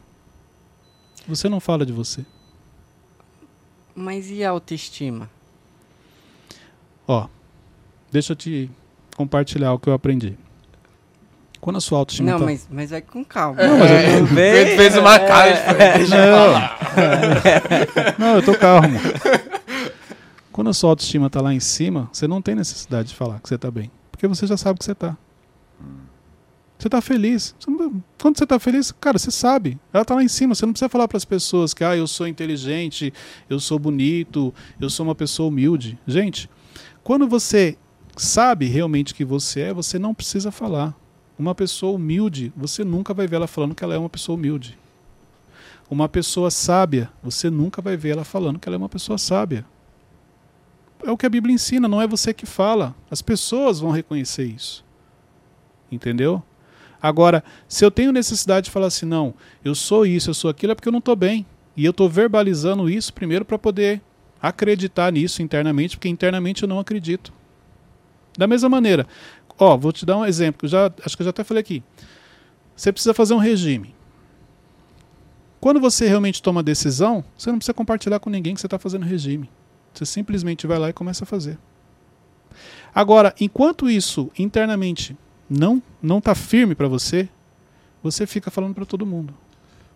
Você 1.29 1.49
não 1.49 1.61
fala 1.61 1.85
de 1.87 1.93
você. 1.93 2.25
Mas 3.95 4.31
e 4.31 4.43
a 4.43 4.51
autoestima? 4.51 5.31
Ó, 7.07 7.29
deixa 8.11 8.33
eu 8.33 8.37
te 8.37 8.71
compartilhar 9.17 9.73
o 9.73 9.79
que 9.79 9.89
eu 9.89 9.93
aprendi. 9.93 10.37
Quando 11.61 11.77
a 11.77 11.81
sua 11.81 11.99
autoestima 11.99 12.31
Não, 12.33 12.39
tá... 12.39 12.45
mas, 12.47 12.67
mas 12.71 12.91
vai 12.91 13.03
com 13.03 13.23
calma. 13.25 13.63
Não, 13.63 13.79
mas 13.79 13.91
eu- 13.91 14.25
Vem- 14.27 14.45
ele 14.53 14.77
fez 14.77 14.97
uma 14.97 15.19
cara 15.19 15.53
de 15.99 16.03
eu 16.05 16.09
falar. 16.09 16.79
Não, 18.19 18.27
não, 18.29 18.37
eu 18.37 18.43
tô 18.43 18.55
calmo. 18.55 18.99
Quando 20.53 20.71
a 20.71 20.73
sua 20.73 20.91
autoestima 20.91 21.29
tá 21.31 21.41
lá 21.41 21.53
em 21.53 21.61
cima, 21.61 22.09
você 22.13 22.27
não 22.27 22.41
tem 22.41 22.55
necessidade 22.55 23.09
de 23.11 23.15
falar 23.15 23.41
que 23.41 23.49
você 23.49 23.59
tá 23.59 23.71
bem. 23.71 23.91
Porque 24.11 24.27
você 24.27 24.47
já 24.47 24.57
sabe 24.57 24.79
que 24.79 24.85
você 24.85 24.95
tá. 24.95 25.17
Você 26.79 26.89
tá 26.89 27.01
feliz. 27.03 27.55
Você 27.61 27.71
não- 27.71 28.03
Quando 28.21 28.39
você 28.39 28.47
tá 28.47 28.59
feliz, 28.59 28.91
cara, 28.93 29.19
você 29.19 29.31
sabe. 29.31 29.79
Ela 29.93 30.05
tá 30.05 30.15
lá 30.15 30.23
em 30.23 30.29
cima. 30.29 30.55
Você 30.55 30.65
não 30.65 30.73
precisa 30.73 30.89
falar 30.89 31.07
para 31.09 31.19
as 31.19 31.27
pessoas 31.27 31.75
que 31.75 31.85
ah, 31.85 31.95
eu 31.95 32.07
sou 32.07 32.27
inteligente, 32.27 33.13
eu 33.51 33.61
sou 33.61 33.79
bonito, 33.79 34.53
eu 34.81 34.89
sou 34.89 35.05
uma 35.05 35.15
pessoa 35.15 35.49
humilde. 35.51 35.99
Gente, 36.07 36.49
quando 37.05 37.29
você 37.29 37.77
sabe 38.17 38.67
realmente 38.67 39.15
que 39.15 39.27
você 39.27 39.61
é, 39.61 39.75
você 39.75 39.99
não 39.99 40.15
precisa 40.15 40.51
falar. 40.51 40.95
Uma 41.41 41.55
pessoa 41.55 41.95
humilde, 41.95 42.53
você 42.55 42.85
nunca 42.85 43.15
vai 43.15 43.27
ver 43.27 43.37
ela 43.37 43.47
falando 43.47 43.75
que 43.75 43.83
ela 43.83 43.95
é 43.95 43.99
uma 43.99 44.11
pessoa 44.11 44.37
humilde. 44.37 44.79
Uma 45.89 46.07
pessoa 46.07 46.51
sábia, 46.51 47.11
você 47.23 47.49
nunca 47.49 47.81
vai 47.81 47.97
ver 47.97 48.11
ela 48.11 48.25
falando 48.25 48.59
que 48.59 48.69
ela 48.69 48.77
é 48.77 48.79
uma 48.79 48.91
pessoa 48.91 49.17
sábia. 49.17 49.65
É 51.03 51.11
o 51.11 51.17
que 51.17 51.25
a 51.25 51.31
Bíblia 51.31 51.55
ensina, 51.55 51.89
não 51.89 52.03
é 52.03 52.07
você 52.07 52.35
que 52.35 52.45
fala. 52.45 52.95
As 53.11 53.23
pessoas 53.23 53.81
vão 53.81 53.91
reconhecer 53.91 54.45
isso. 54.45 54.85
Entendeu? 55.91 56.43
Agora, 57.01 57.43
se 57.67 57.87
eu 57.87 57.91
tenho 57.91 58.13
necessidade 58.13 58.67
de 58.67 58.71
falar 58.71 58.89
assim, 58.89 59.07
não, 59.07 59.33
eu 59.65 59.75
sou 59.75 60.05
isso, 60.05 60.29
eu 60.29 60.35
sou 60.35 60.51
aquilo, 60.51 60.73
é 60.73 60.75
porque 60.75 60.89
eu 60.89 60.93
não 60.93 60.99
estou 60.99 61.17
bem. 61.17 61.47
E 61.75 61.87
eu 61.87 61.91
estou 61.91 62.07
verbalizando 62.07 62.87
isso 62.91 63.15
primeiro 63.15 63.47
para 63.47 63.59
poder 63.59 64.03
acreditar 64.43 65.11
nisso 65.11 65.41
internamente, 65.41 65.97
porque 65.97 66.07
internamente 66.11 66.65
eu 66.65 66.69
não 66.69 66.79
acredito. 66.79 67.33
Da 68.37 68.47
mesma 68.47 68.69
maneira, 68.69 69.07
ó, 69.61 69.77
vou 69.77 69.93
te 69.93 70.07
dar 70.07 70.17
um 70.17 70.25
exemplo, 70.25 70.61
que 70.61 70.67
já, 70.67 70.91
acho 71.05 71.17
que 71.17 71.23
eu 71.23 71.25
já 71.25 71.31
até 71.31 71.45
falei 71.45 71.61
aqui. 71.61 71.83
Você 72.75 72.91
precisa 72.91 73.13
fazer 73.13 73.35
um 73.35 73.39
regime. 73.39 73.95
Quando 75.61 75.79
você 75.79 76.09
realmente 76.09 76.43
toma 76.43 76.63
decisão, 76.63 77.23
você 77.37 77.51
não 77.51 77.59
precisa 77.59 77.75
compartilhar 77.75 78.19
com 78.19 78.31
ninguém 78.31 78.55
que 78.55 78.61
você 78.61 78.67
está 78.67 78.79
fazendo 78.79 79.05
regime. 79.05 79.51
Você 79.93 80.07
simplesmente 80.07 80.67
vai 80.67 80.79
lá 80.79 80.89
e 80.89 80.93
começa 80.93 81.25
a 81.25 81.27
fazer. 81.27 81.59
Agora, 82.95 83.35
enquanto 83.39 83.89
isso 83.89 84.31
internamente 84.39 85.17
não 85.49 85.83
não 86.03 86.19
está 86.19 86.35
firme 86.35 86.75
para 86.75 86.89
você, 86.89 87.29
você 88.03 88.27
fica 88.27 88.51
falando 88.51 88.75
para 88.75 88.87
todo 88.87 89.05
mundo. 89.05 89.35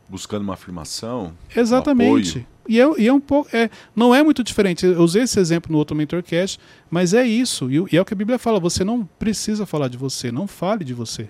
Buscando 0.08 0.42
uma 0.42 0.54
afirmação. 0.54 1.32
Exatamente. 1.54 2.30
apoio. 2.38 2.46
E 2.66 2.80
é, 2.80 3.00
e 3.02 3.06
é 3.08 3.12
um 3.12 3.20
pouco. 3.20 3.54
É, 3.54 3.68
não 3.94 4.14
é 4.14 4.22
muito 4.22 4.42
diferente. 4.42 4.86
Eu 4.86 5.02
usei 5.02 5.22
esse 5.22 5.38
exemplo 5.38 5.70
no 5.72 5.78
outro 5.78 5.94
Mentorcast, 5.96 6.58
mas 6.90 7.12
é 7.12 7.26
isso. 7.26 7.70
E, 7.70 7.80
o- 7.80 7.88
e 7.92 7.96
é 7.96 8.00
o 8.00 8.04
que 8.04 8.14
a 8.14 8.16
Bíblia 8.16 8.38
fala: 8.38 8.58
você 8.60 8.84
não 8.84 9.04
precisa 9.18 9.66
falar 9.66 9.88
de 9.88 9.96
você, 9.98 10.30
não 10.32 10.46
fale 10.46 10.84
de 10.84 10.94
você. 10.94 11.28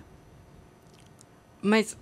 Mas, 1.63 1.97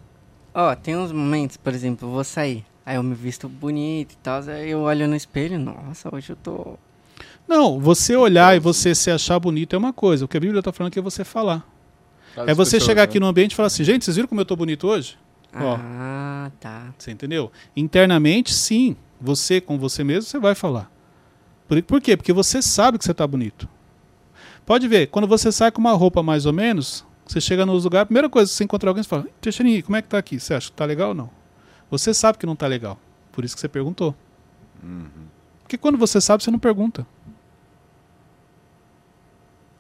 ó, 0.54 0.74
tem 0.74 0.96
uns 0.96 1.12
momentos, 1.12 1.56
por 1.56 1.72
exemplo, 1.72 2.08
eu 2.08 2.12
vou 2.12 2.24
sair. 2.24 2.64
Aí 2.85 2.96
eu 2.96 3.02
me 3.02 3.14
visto 3.14 3.48
bonito 3.48 4.12
e 4.12 4.16
tal, 4.16 4.42
aí 4.42 4.70
eu 4.70 4.80
olho 4.80 5.06
no 5.06 5.14
espelho, 5.14 5.58
nossa, 5.58 6.12
hoje 6.14 6.30
eu 6.32 6.37
tô. 6.37 6.76
Não, 7.46 7.78
você 7.78 8.16
olhar 8.16 8.56
e 8.56 8.58
você 8.58 8.94
se 8.94 9.11
achar 9.11 9.38
bonito 9.38 9.74
é 9.76 9.78
uma 9.78 9.92
coisa. 9.92 10.24
O 10.24 10.28
que 10.28 10.37
a 10.37 10.40
Bíblia 10.40 10.58
está 10.58 10.72
falando 10.72 10.96
é 10.96 11.00
você 11.00 11.22
falar. 11.24 11.64
Das 12.35 12.48
é 12.48 12.54
você 12.54 12.72
pessoas, 12.72 12.82
chegar 12.85 13.02
né? 13.02 13.04
aqui 13.04 13.20
no 13.20 13.26
ambiente 13.26 13.52
e 13.52 13.54
falar 13.54 13.68
assim: 13.68 13.85
gente, 13.85 14.04
vocês 14.04 14.16
viram 14.16 14.28
como 14.28 14.40
eu 14.40 14.44
tô 14.44 14.56
bonito 14.56 14.88
hoje? 14.88 15.16
Ó. 15.54 15.76
Ah, 15.78 16.50
tá. 16.60 16.94
Você 16.98 17.10
entendeu? 17.10 17.50
Internamente, 17.76 18.52
sim. 18.52 18.96
Você 19.20 19.60
com 19.60 19.78
você 19.78 20.02
mesmo, 20.02 20.22
você 20.22 20.38
vai 20.38 20.54
falar. 20.54 20.90
Por, 21.68 21.80
por 21.82 22.00
quê? 22.00 22.16
Porque 22.16 22.32
você 22.32 22.60
sabe 22.60 22.98
que 22.98 23.04
você 23.04 23.12
está 23.12 23.26
bonito. 23.26 23.68
Pode 24.66 24.86
ver, 24.88 25.08
quando 25.08 25.26
você 25.28 25.50
sai 25.50 25.70
com 25.70 25.80
uma 25.80 25.92
roupa 25.92 26.22
mais 26.22 26.46
ou 26.46 26.52
menos, 26.52 27.04
você 27.26 27.40
chega 27.40 27.66
nos 27.66 27.84
lugares, 27.84 28.02
a 28.02 28.06
primeira 28.06 28.28
coisa 28.28 28.50
que 28.50 28.56
você 28.56 28.64
encontra 28.64 28.90
alguém, 28.90 29.02
você 29.02 29.08
fala, 29.08 29.26
Teixeirinho, 29.40 29.82
como 29.84 29.96
é 29.96 30.02
que 30.02 30.08
tá 30.08 30.18
aqui? 30.18 30.38
Você 30.38 30.54
acha 30.54 30.70
que 30.70 30.76
tá 30.76 30.84
legal 30.84 31.10
ou 31.10 31.14
não? 31.14 31.30
Você 31.90 32.14
sabe 32.14 32.38
que 32.38 32.46
não 32.46 32.56
tá 32.56 32.66
legal. 32.66 32.98
Por 33.32 33.44
isso 33.44 33.54
que 33.54 33.60
você 33.60 33.68
perguntou. 33.68 34.14
Uhum. 34.82 35.08
Porque 35.62 35.76
quando 35.78 35.98
você 35.98 36.20
sabe, 36.20 36.42
você 36.42 36.50
não 36.50 36.58
pergunta. 36.58 37.06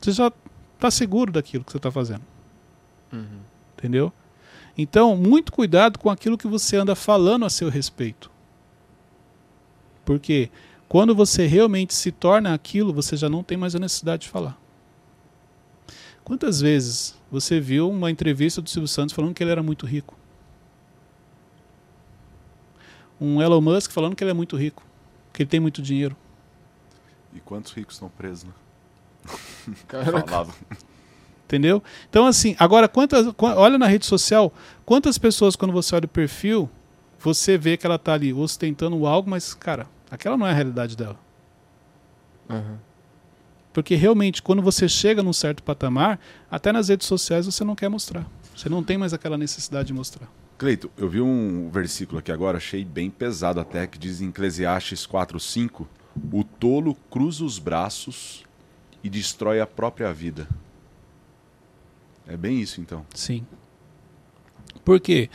Você 0.00 0.12
já 0.12 0.32
está 0.74 0.90
seguro 0.90 1.30
daquilo 1.30 1.64
que 1.64 1.70
você 1.70 1.76
está 1.78 1.90
fazendo. 1.90 2.22
Uhum. 3.12 3.40
Entendeu? 3.76 4.12
Então, 4.76 5.16
muito 5.16 5.52
cuidado 5.52 5.98
com 5.98 6.08
aquilo 6.08 6.38
que 6.38 6.46
você 6.46 6.76
anda 6.76 6.94
falando 6.94 7.44
a 7.44 7.50
seu 7.50 7.68
respeito. 7.68 8.30
Porque 10.04 10.50
quando 10.88 11.14
você 11.14 11.46
realmente 11.46 11.94
se 11.94 12.10
torna 12.10 12.54
aquilo, 12.54 12.92
você 12.92 13.16
já 13.16 13.28
não 13.28 13.42
tem 13.42 13.56
mais 13.56 13.74
a 13.74 13.78
necessidade 13.78 14.22
de 14.22 14.28
falar. 14.28 14.58
Quantas 16.24 16.60
vezes 16.60 17.16
você 17.30 17.60
viu 17.60 17.90
uma 17.90 18.10
entrevista 18.10 18.62
do 18.62 18.70
Silvio 18.70 18.88
Santos 18.88 19.14
falando 19.14 19.34
que 19.34 19.42
ele 19.42 19.50
era 19.50 19.62
muito 19.62 19.86
rico? 19.86 20.16
Um 23.20 23.40
Elon 23.40 23.60
Musk 23.60 23.90
falando 23.90 24.16
que 24.16 24.22
ele 24.22 24.30
é 24.30 24.34
muito 24.34 24.56
rico, 24.56 24.82
que 25.32 25.42
ele 25.42 25.50
tem 25.50 25.60
muito 25.60 25.80
dinheiro. 25.80 26.16
E 27.34 27.40
quantos 27.40 27.72
ricos 27.72 27.94
estão 27.94 28.08
presos, 28.08 28.44
né? 28.44 28.52
Caraca. 29.88 30.28
Falava. 30.28 30.54
Entendeu? 31.52 31.82
Então, 32.08 32.24
assim, 32.26 32.56
agora, 32.58 32.88
quantas, 32.88 33.30
qua- 33.34 33.54
olha 33.56 33.76
na 33.76 33.86
rede 33.86 34.06
social, 34.06 34.50
quantas 34.86 35.18
pessoas, 35.18 35.54
quando 35.54 35.70
você 35.70 35.94
olha 35.94 36.06
o 36.06 36.08
perfil, 36.08 36.66
você 37.18 37.58
vê 37.58 37.76
que 37.76 37.84
ela 37.84 37.98
tá 37.98 38.14
ali 38.14 38.32
ostentando 38.32 39.06
algo, 39.06 39.28
mas, 39.28 39.52
cara, 39.52 39.86
aquela 40.10 40.34
não 40.34 40.46
é 40.46 40.50
a 40.50 40.54
realidade 40.54 40.96
dela. 40.96 41.18
Aham. 42.48 42.78
Porque 43.70 43.94
realmente, 43.94 44.42
quando 44.42 44.62
você 44.62 44.88
chega 44.88 45.22
num 45.22 45.32
certo 45.34 45.62
patamar, 45.62 46.18
até 46.50 46.72
nas 46.72 46.88
redes 46.88 47.06
sociais 47.06 47.44
você 47.44 47.62
não 47.64 47.74
quer 47.74 47.90
mostrar. 47.90 48.26
Você 48.56 48.70
não 48.70 48.82
tem 48.82 48.96
mais 48.96 49.12
aquela 49.12 49.36
necessidade 49.36 49.88
de 49.88 49.92
mostrar. 49.92 50.28
Cleito, 50.56 50.90
eu 50.96 51.08
vi 51.08 51.20
um 51.20 51.68
versículo 51.70 52.18
aqui 52.18 52.32
agora, 52.32 52.56
achei 52.56 52.82
bem 52.82 53.10
pesado 53.10 53.60
até, 53.60 53.86
que 53.86 53.98
diz 53.98 54.22
em 54.22 54.28
Eclesiastes 54.30 55.06
4:5, 55.06 55.86
o 56.32 56.44
tolo 56.44 56.96
cruza 57.10 57.44
os 57.44 57.58
braços 57.58 58.42
e 59.04 59.10
destrói 59.10 59.60
a 59.60 59.66
própria 59.66 60.10
vida. 60.14 60.48
É 62.26 62.36
bem 62.36 62.60
isso 62.60 62.80
então. 62.80 63.04
Sim. 63.14 63.46
Por 64.84 65.00
quê? 65.00 65.28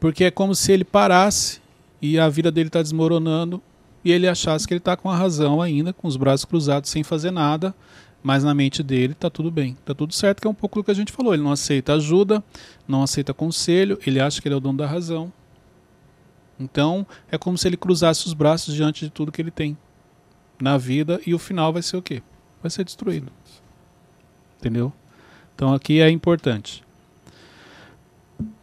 Porque 0.00 0.24
é 0.24 0.30
como 0.30 0.54
se 0.54 0.72
ele 0.72 0.84
parasse 0.84 1.60
e 2.00 2.18
a 2.18 2.28
vida 2.28 2.50
dele 2.50 2.68
está 2.68 2.82
desmoronando 2.82 3.62
e 4.04 4.10
ele 4.10 4.26
achasse 4.26 4.66
que 4.66 4.74
ele 4.74 4.78
está 4.78 4.96
com 4.96 5.10
a 5.10 5.16
razão 5.16 5.62
ainda, 5.62 5.92
com 5.92 6.08
os 6.08 6.16
braços 6.16 6.44
cruzados, 6.44 6.90
sem 6.90 7.04
fazer 7.04 7.30
nada, 7.30 7.74
mas 8.22 8.42
na 8.42 8.54
mente 8.54 8.82
dele 8.82 9.12
está 9.12 9.30
tudo 9.30 9.50
bem, 9.50 9.76
está 9.78 9.94
tudo 9.94 10.12
certo, 10.12 10.40
que 10.40 10.46
é 10.46 10.50
um 10.50 10.54
pouco 10.54 10.80
do 10.80 10.84
que 10.84 10.90
a 10.90 10.94
gente 10.94 11.12
falou. 11.12 11.32
Ele 11.32 11.42
não 11.42 11.52
aceita 11.52 11.94
ajuda, 11.94 12.42
não 12.86 13.02
aceita 13.02 13.32
conselho, 13.32 13.98
ele 14.06 14.20
acha 14.20 14.40
que 14.40 14.48
ele 14.48 14.54
é 14.54 14.58
o 14.58 14.60
dono 14.60 14.78
da 14.78 14.86
razão. 14.86 15.32
Então 16.58 17.06
é 17.30 17.38
como 17.38 17.56
se 17.56 17.68
ele 17.68 17.76
cruzasse 17.76 18.26
os 18.26 18.34
braços 18.34 18.74
diante 18.74 19.04
de 19.04 19.10
tudo 19.10 19.32
que 19.32 19.40
ele 19.40 19.50
tem 19.50 19.76
na 20.60 20.76
vida 20.76 21.20
e 21.26 21.34
o 21.34 21.38
final 21.38 21.72
vai 21.72 21.82
ser 21.82 21.96
o 21.96 22.02
quê? 22.02 22.22
Vai 22.60 22.70
ser 22.70 22.84
destruído. 22.84 23.32
Entendeu? 24.58 24.92
Então 25.54 25.72
aqui 25.72 26.00
é 26.00 26.10
importante. 26.10 26.84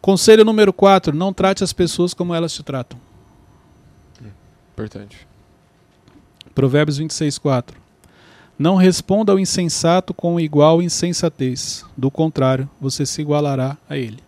Conselho 0.00 0.44
número 0.44 0.72
4: 0.72 1.14
não 1.14 1.32
trate 1.32 1.64
as 1.64 1.72
pessoas 1.72 2.14
como 2.14 2.34
elas 2.34 2.52
te 2.52 2.62
tratam. 2.62 2.98
Importante. 4.72 5.26
Provérbios 6.54 6.98
26, 6.98 7.38
4. 7.38 7.80
Não 8.58 8.76
responda 8.76 9.32
ao 9.32 9.38
insensato 9.38 10.12
com 10.12 10.38
igual 10.38 10.82
insensatez. 10.82 11.84
Do 11.96 12.10
contrário, 12.10 12.68
você 12.80 13.06
se 13.06 13.22
igualará 13.22 13.76
a 13.88 13.96
ele. 13.96 14.18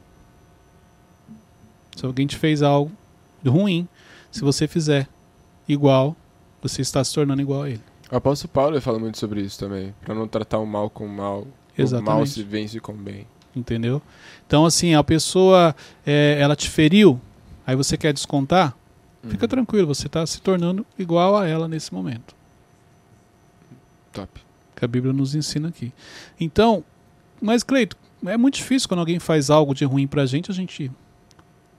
Se 1.96 2.06
alguém 2.06 2.26
te 2.26 2.36
fez 2.36 2.62
algo 2.62 2.90
ruim, 3.44 3.86
se 4.30 4.40
você 4.40 4.66
fizer 4.66 5.08
igual, 5.68 6.16
você 6.62 6.80
está 6.80 7.02
se 7.04 7.12
tornando 7.12 7.42
igual 7.42 7.62
a 7.62 7.70
ele. 7.70 7.82
O 8.10 8.16
apóstolo 8.16 8.52
Paulo 8.52 8.80
fala 8.80 8.98
muito 8.98 9.18
sobre 9.18 9.40
isso 9.40 9.58
também. 9.58 9.94
Pra 10.02 10.14
não 10.14 10.28
tratar 10.28 10.58
o 10.58 10.66
mal 10.66 10.88
com 10.88 11.04
o 11.04 11.08
mal. 11.08 11.46
O 11.84 11.90
mal 11.90 12.00
Exatamente. 12.22 12.30
se 12.30 12.42
vence 12.42 12.80
com 12.80 12.92
bem. 12.94 13.26
Entendeu? 13.54 14.00
Então, 14.46 14.64
assim, 14.64 14.94
a 14.94 15.04
pessoa, 15.04 15.74
é, 16.06 16.38
ela 16.40 16.56
te 16.56 16.70
feriu, 16.70 17.20
aí 17.66 17.76
você 17.76 17.96
quer 17.98 18.12
descontar, 18.12 18.74
fica 19.28 19.44
Uhum. 19.44 19.48
tranquilo, 19.48 19.86
você 19.94 20.06
está 20.06 20.26
se 20.26 20.40
tornando 20.40 20.86
igual 20.98 21.36
a 21.36 21.46
ela 21.46 21.68
nesse 21.68 21.92
momento. 21.92 22.34
Top. 24.12 24.40
que 24.74 24.84
a 24.84 24.88
Bíblia 24.88 25.12
nos 25.12 25.34
ensina 25.34 25.68
aqui. 25.68 25.92
Então, 26.40 26.82
mas 27.40 27.62
Cleito, 27.62 27.96
é 28.26 28.36
muito 28.36 28.54
difícil 28.56 28.88
quando 28.88 28.98
alguém 29.00 29.18
faz 29.20 29.48
algo 29.48 29.74
de 29.74 29.84
ruim 29.84 30.06
pra 30.08 30.26
gente, 30.26 30.50
a 30.50 30.54
gente 30.54 30.90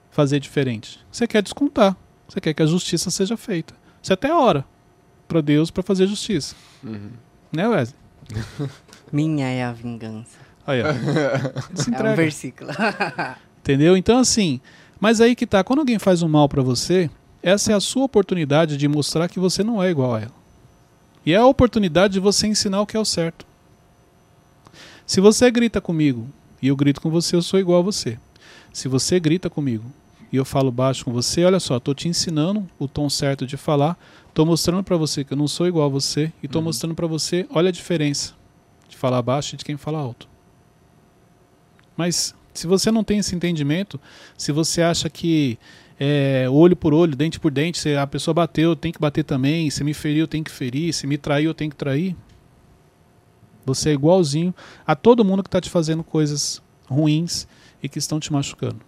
fazer 0.10 0.40
diferente. 0.40 1.00
Você 1.12 1.28
quer 1.28 1.42
descontar, 1.44 1.98
você 2.28 2.40
quer 2.40 2.54
que 2.54 2.64
a 2.64 2.66
justiça 2.66 3.10
seja 3.12 3.36
feita. 3.36 3.74
Você 4.02 4.14
até 4.14 4.34
ora 4.34 4.64
para 5.28 5.42
Deus 5.42 5.70
para 5.72 5.84
fazer 5.84 6.08
justiça, 6.08 6.56
Uhum. 6.84 7.10
né, 7.52 7.68
Wesley? 7.68 8.00
Minha 9.14 9.48
é 9.48 9.64
a 9.64 9.72
vingança. 9.72 10.40
Aí, 10.66 10.82
ó. 10.82 10.86
Se 11.80 11.94
É 11.94 12.02
um 12.04 12.16
versículo. 12.16 12.72
Entendeu? 13.62 13.96
Então, 13.96 14.18
assim, 14.18 14.60
mas 15.00 15.22
aí 15.22 15.36
que 15.36 15.46
tá, 15.46 15.64
quando 15.64 15.80
alguém 15.80 16.00
faz 16.00 16.24
um 16.24 16.28
mal 16.28 16.50
pra 16.50 16.64
você, 16.64 17.12
essa 17.44 17.72
é 17.72 17.76
a 17.76 17.80
sua 17.80 18.06
oportunidade 18.06 18.76
de 18.76 18.88
mostrar 18.88 19.28
que 19.30 19.40
você 19.40 19.64
não 19.64 19.84
é 19.84 19.92
igual 19.92 20.16
a 20.16 20.22
ela. 20.22 20.44
E 21.24 21.32
é 21.32 21.38
a 21.38 21.46
oportunidade 21.46 22.14
de 22.14 22.20
você 22.20 22.48
ensinar 22.48 22.82
o 22.82 22.88
que 22.88 22.98
é 22.98 23.00
o 23.00 23.06
certo. 23.06 23.46
Se 25.06 25.22
você 25.22 25.52
grita 25.52 25.80
comigo 25.80 26.28
e 26.60 26.68
eu 26.70 26.76
grito 26.76 27.00
com 27.00 27.12
você, 27.12 27.36
eu 27.36 27.42
sou 27.44 27.60
igual 27.60 27.80
a 27.80 27.84
você. 27.84 28.18
Se 28.74 28.88
você 28.88 29.20
grita 29.20 29.48
comigo 29.50 29.86
e 30.32 30.38
eu 30.38 30.44
falo 30.44 30.72
baixo 30.72 31.06
com 31.06 31.14
você, 31.14 31.46
olha 31.46 31.60
só, 31.60 31.80
tô 31.80 31.94
te 31.94 32.08
ensinando 32.08 32.68
o 32.80 32.88
tom 32.88 33.08
certo 33.12 33.46
de 33.46 33.58
falar, 33.58 33.96
tô 34.34 34.44
mostrando 34.44 34.84
pra 34.84 34.98
você 34.98 35.24
que 35.24 35.34
eu 35.34 35.38
não 35.38 35.48
sou 35.48 35.68
igual 35.68 35.86
a 35.86 35.90
você 35.90 36.34
e 36.42 36.48
tô 36.48 36.58
Uhum. 36.58 36.66
mostrando 36.66 36.96
pra 36.96 37.06
você, 37.06 37.46
olha 37.52 37.70
a 37.70 37.72
diferença 37.72 38.34
de 38.94 39.00
falar 39.00 39.22
baixo 39.22 39.56
e 39.56 39.58
de 39.58 39.66
quem 39.66 39.78
fala 39.78 40.00
alto. 40.00 40.28
Mas 41.98 42.34
se 42.54 42.68
você 42.68 42.92
não 42.92 43.04
tem 43.04 43.20
esse 43.20 43.36
entendimento, 43.36 44.00
se 44.38 44.52
você 44.52 44.82
acha 44.82 45.10
que 45.10 45.58
é, 46.00 46.48
olho 46.50 46.76
por 46.76 46.94
olho, 46.94 47.16
dente 47.16 47.40
por 47.40 47.52
dente, 47.52 47.80
se 47.80 47.96
a 47.96 48.08
pessoa 48.08 48.34
bateu, 48.34 48.76
tem 48.76 48.92
que 48.92 49.00
bater 49.00 49.24
também, 49.24 49.70
se 49.70 49.84
me 49.84 49.94
feriu, 49.94 50.28
tem 50.28 50.44
que 50.44 50.52
ferir, 50.52 50.94
se 50.94 51.08
me 51.08 51.18
traiu, 51.18 51.54
tem 51.54 51.70
que 51.70 51.76
trair, 51.76 52.16
você 53.66 53.90
é 53.90 53.94
igualzinho 53.94 54.54
a 54.86 54.96
todo 54.96 55.24
mundo 55.24 55.44
que 55.44 55.48
está 55.48 55.62
te 55.62 55.70
fazendo 55.70 56.04
coisas 56.04 56.62
ruins 56.88 57.48
e 57.82 57.90
que 57.90 57.98
estão 57.98 58.20
te 58.20 58.32
machucando. 58.32 58.82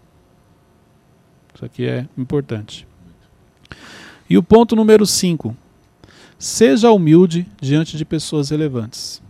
Isso 1.53 1.65
aqui 1.65 1.85
é 1.85 2.07
importante. 2.17 2.87
E 4.29 4.37
o 4.37 4.43
ponto 4.43 4.75
número 4.75 5.05
5. 5.05 5.55
Seja 6.37 6.91
humilde 6.91 7.47
diante 7.61 7.95
de 7.97 8.03
pessoas 8.03 8.49
relevantes. 8.49 9.21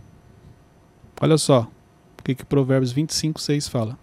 Olha 1.20 1.38
só 1.38 1.68
o 2.18 2.22
que, 2.22 2.34
que 2.34 2.44
Provérbios 2.44 2.92
25, 2.92 3.40
6 3.40 3.68
fala. 3.68 3.98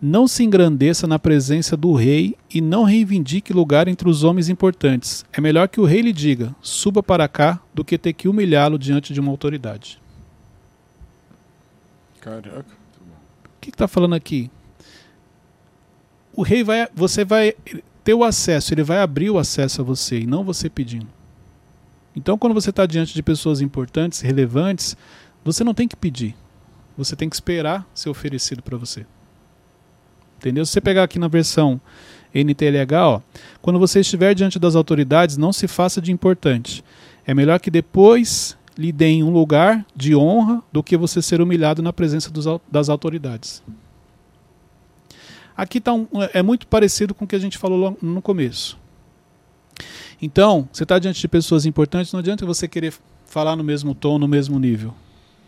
Não 0.00 0.26
se 0.26 0.42
engrandeça 0.42 1.06
na 1.06 1.18
presença 1.18 1.76
do 1.76 1.94
rei 1.94 2.36
e 2.52 2.60
não 2.60 2.84
reivindique 2.84 3.52
lugar 3.52 3.88
entre 3.88 4.08
os 4.08 4.24
homens 4.24 4.48
importantes. 4.48 5.24
É 5.32 5.40
melhor 5.40 5.68
que 5.68 5.80
o 5.80 5.84
rei 5.84 6.00
lhe 6.00 6.12
diga: 6.12 6.54
suba 6.60 7.02
para 7.02 7.28
cá, 7.28 7.60
do 7.74 7.84
que 7.84 7.98
ter 7.98 8.12
que 8.12 8.28
humilhá-lo 8.28 8.78
diante 8.78 9.12
de 9.12 9.20
uma 9.20 9.30
autoridade. 9.30 10.00
Caraca. 12.20 12.64
O 12.64 13.60
que 13.60 13.70
está 13.70 13.88
falando 13.88 14.14
aqui? 14.14 14.50
O 16.34 16.42
rei 16.42 16.62
vai, 16.62 16.88
você 16.94 17.24
vai 17.24 17.54
ter 18.04 18.14
o 18.14 18.24
acesso, 18.24 18.72
ele 18.72 18.82
vai 18.82 18.98
abrir 19.00 19.30
o 19.30 19.38
acesso 19.38 19.80
a 19.80 19.84
você 19.84 20.20
e 20.20 20.26
não 20.26 20.44
você 20.44 20.70
pedindo. 20.70 21.08
Então, 22.14 22.38
quando 22.38 22.54
você 22.54 22.70
está 22.70 22.86
diante 22.86 23.14
de 23.14 23.22
pessoas 23.22 23.60
importantes, 23.60 24.20
relevantes, 24.20 24.96
você 25.52 25.64
não 25.64 25.74
tem 25.74 25.86
que 25.88 25.96
pedir. 25.96 26.34
Você 26.96 27.14
tem 27.14 27.28
que 27.28 27.36
esperar 27.36 27.86
ser 27.94 28.08
oferecido 28.08 28.62
para 28.62 28.76
você. 28.76 29.06
Entendeu? 30.38 30.64
Se 30.66 30.72
você 30.72 30.80
pegar 30.80 31.04
aqui 31.04 31.18
na 31.18 31.28
versão 31.28 31.80
NTLH, 32.34 32.94
ó, 32.94 33.20
quando 33.62 33.78
você 33.78 34.00
estiver 34.00 34.34
diante 34.34 34.58
das 34.58 34.74
autoridades, 34.76 35.36
não 35.36 35.52
se 35.52 35.66
faça 35.66 36.00
de 36.00 36.12
importante. 36.12 36.84
É 37.26 37.34
melhor 37.34 37.60
que 37.60 37.70
depois 37.70 38.56
lhe 38.76 38.92
deem 38.92 39.22
um 39.24 39.30
lugar 39.30 39.84
de 39.94 40.14
honra 40.14 40.62
do 40.72 40.82
que 40.82 40.96
você 40.96 41.20
ser 41.20 41.40
humilhado 41.40 41.82
na 41.82 41.92
presença 41.92 42.30
dos 42.30 42.46
das 42.70 42.88
autoridades. 42.88 43.62
Aqui 45.56 45.80
tá 45.80 45.92
um, 45.92 46.06
é 46.32 46.42
muito 46.42 46.66
parecido 46.68 47.12
com 47.14 47.24
o 47.24 47.28
que 47.28 47.34
a 47.34 47.38
gente 47.40 47.58
falou 47.58 47.78
lo- 47.78 47.98
no 48.00 48.22
começo. 48.22 48.78
Então, 50.22 50.68
você 50.72 50.84
está 50.84 50.98
diante 50.98 51.20
de 51.20 51.26
pessoas 51.28 51.66
importantes, 51.66 52.12
não 52.12 52.20
adianta 52.20 52.46
você 52.46 52.68
querer 52.68 52.94
falar 53.26 53.56
no 53.56 53.64
mesmo 53.64 53.94
tom, 53.94 54.18
no 54.18 54.28
mesmo 54.28 54.58
nível. 54.58 54.94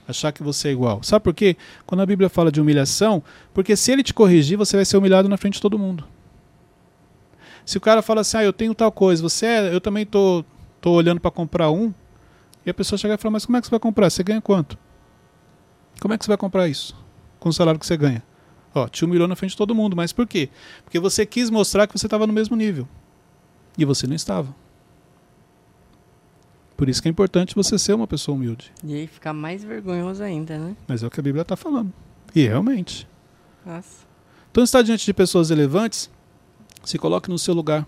Achar 0.07 0.33
que 0.33 0.43
você 0.43 0.69
é 0.69 0.73
igual. 0.73 1.03
Sabe 1.03 1.23
por 1.23 1.35
quê? 1.35 1.57
Quando 1.87 2.01
a 2.01 2.07
Bíblia 2.07 2.29
fala 2.29 2.51
de 2.51 2.61
humilhação, 2.61 3.23
porque 3.55 3.77
se 3.77 3.93
ele 3.93 4.03
te 4.03 4.13
corrigir, 4.13 4.57
você 4.57 4.77
vai 4.77 4.85
ser 4.85 4.97
humilhado 4.97 5.29
na 5.29 5.37
frente 5.37 5.55
de 5.55 5.61
todo 5.61 5.79
mundo. 5.79 6.05
Se 7.65 7.79
o 7.79 7.81
cara 7.81 8.03
fala 8.03 8.23
assim, 8.23 8.39
ah, 8.39 8.45
eu 8.45 8.53
tenho 8.53 8.75
tal 8.75 8.91
coisa, 8.91 9.23
você 9.23 9.47
é, 9.47 9.75
eu 9.75 9.81
também 9.81 10.05
tô, 10.05 10.45
tô 10.81 10.91
olhando 10.93 11.21
para 11.21 11.31
comprar 11.31 11.71
um, 11.71 11.95
e 12.67 12.71
a 12.71 12.75
pessoa 12.75 12.99
chega 12.99 13.15
e 13.15 13.17
fala, 13.17 13.33
mas 13.33 13.47
como 13.47 13.57
é 13.57 13.61
que 13.61 13.67
você 13.67 13.71
vai 13.71 13.81
comprar? 13.81 14.11
Você 14.11 14.23
ganha 14.23 14.41
quanto? 14.41 14.77
Como 16.01 16.13
é 16.13 16.19
que 16.19 16.25
você 16.25 16.31
vai 16.31 16.37
comprar 16.37 16.67
isso? 16.67 16.97
Com 17.39 17.51
o 17.51 17.53
salário 17.53 17.79
que 17.79 17.87
você 17.87 17.97
ganha? 17.97 18.23
Ó, 18.75 18.89
te 18.89 19.05
humilhou 19.05 19.29
na 19.29 19.37
frente 19.37 19.53
de 19.53 19.57
todo 19.57 19.75
mundo, 19.75 19.97
mas 19.97 20.13
por 20.13 20.27
quê? 20.27 20.49
Porque 20.85 20.99
você 20.99 21.27
quis 21.27 21.51
mostrar 21.51 21.87
que 21.87 21.99
você 21.99 22.07
estava 22.07 22.27
no 22.27 22.33
mesmo 22.33 22.57
nível. 22.57 22.89
E 23.77 23.85
você 23.85 24.07
não 24.07 24.15
estava. 24.15 24.55
Por 26.81 26.89
isso 26.89 27.03
que 27.03 27.09
é 27.09 27.11
importante 27.11 27.55
você 27.55 27.79
ser 27.79 27.93
uma 27.93 28.07
pessoa 28.07 28.35
humilde. 28.35 28.73
E 28.83 28.95
aí 28.95 29.07
fica 29.07 29.35
mais 29.35 29.63
vergonhoso 29.63 30.23
ainda, 30.23 30.57
né? 30.57 30.75
Mas 30.89 31.03
é 31.03 31.07
o 31.07 31.11
que 31.11 31.21
a 31.21 31.23
Bíblia 31.23 31.43
está 31.43 31.55
falando. 31.55 31.93
E 32.35 32.47
realmente. 32.47 33.07
Nossa. 33.67 34.07
Então, 34.51 34.65
está 34.65 34.81
diante 34.81 35.05
de 35.05 35.13
pessoas 35.13 35.51
relevantes, 35.51 36.11
se 36.83 36.97
coloque 36.97 37.29
no 37.29 37.39
seu 37.39 37.53
lugar. 37.53 37.87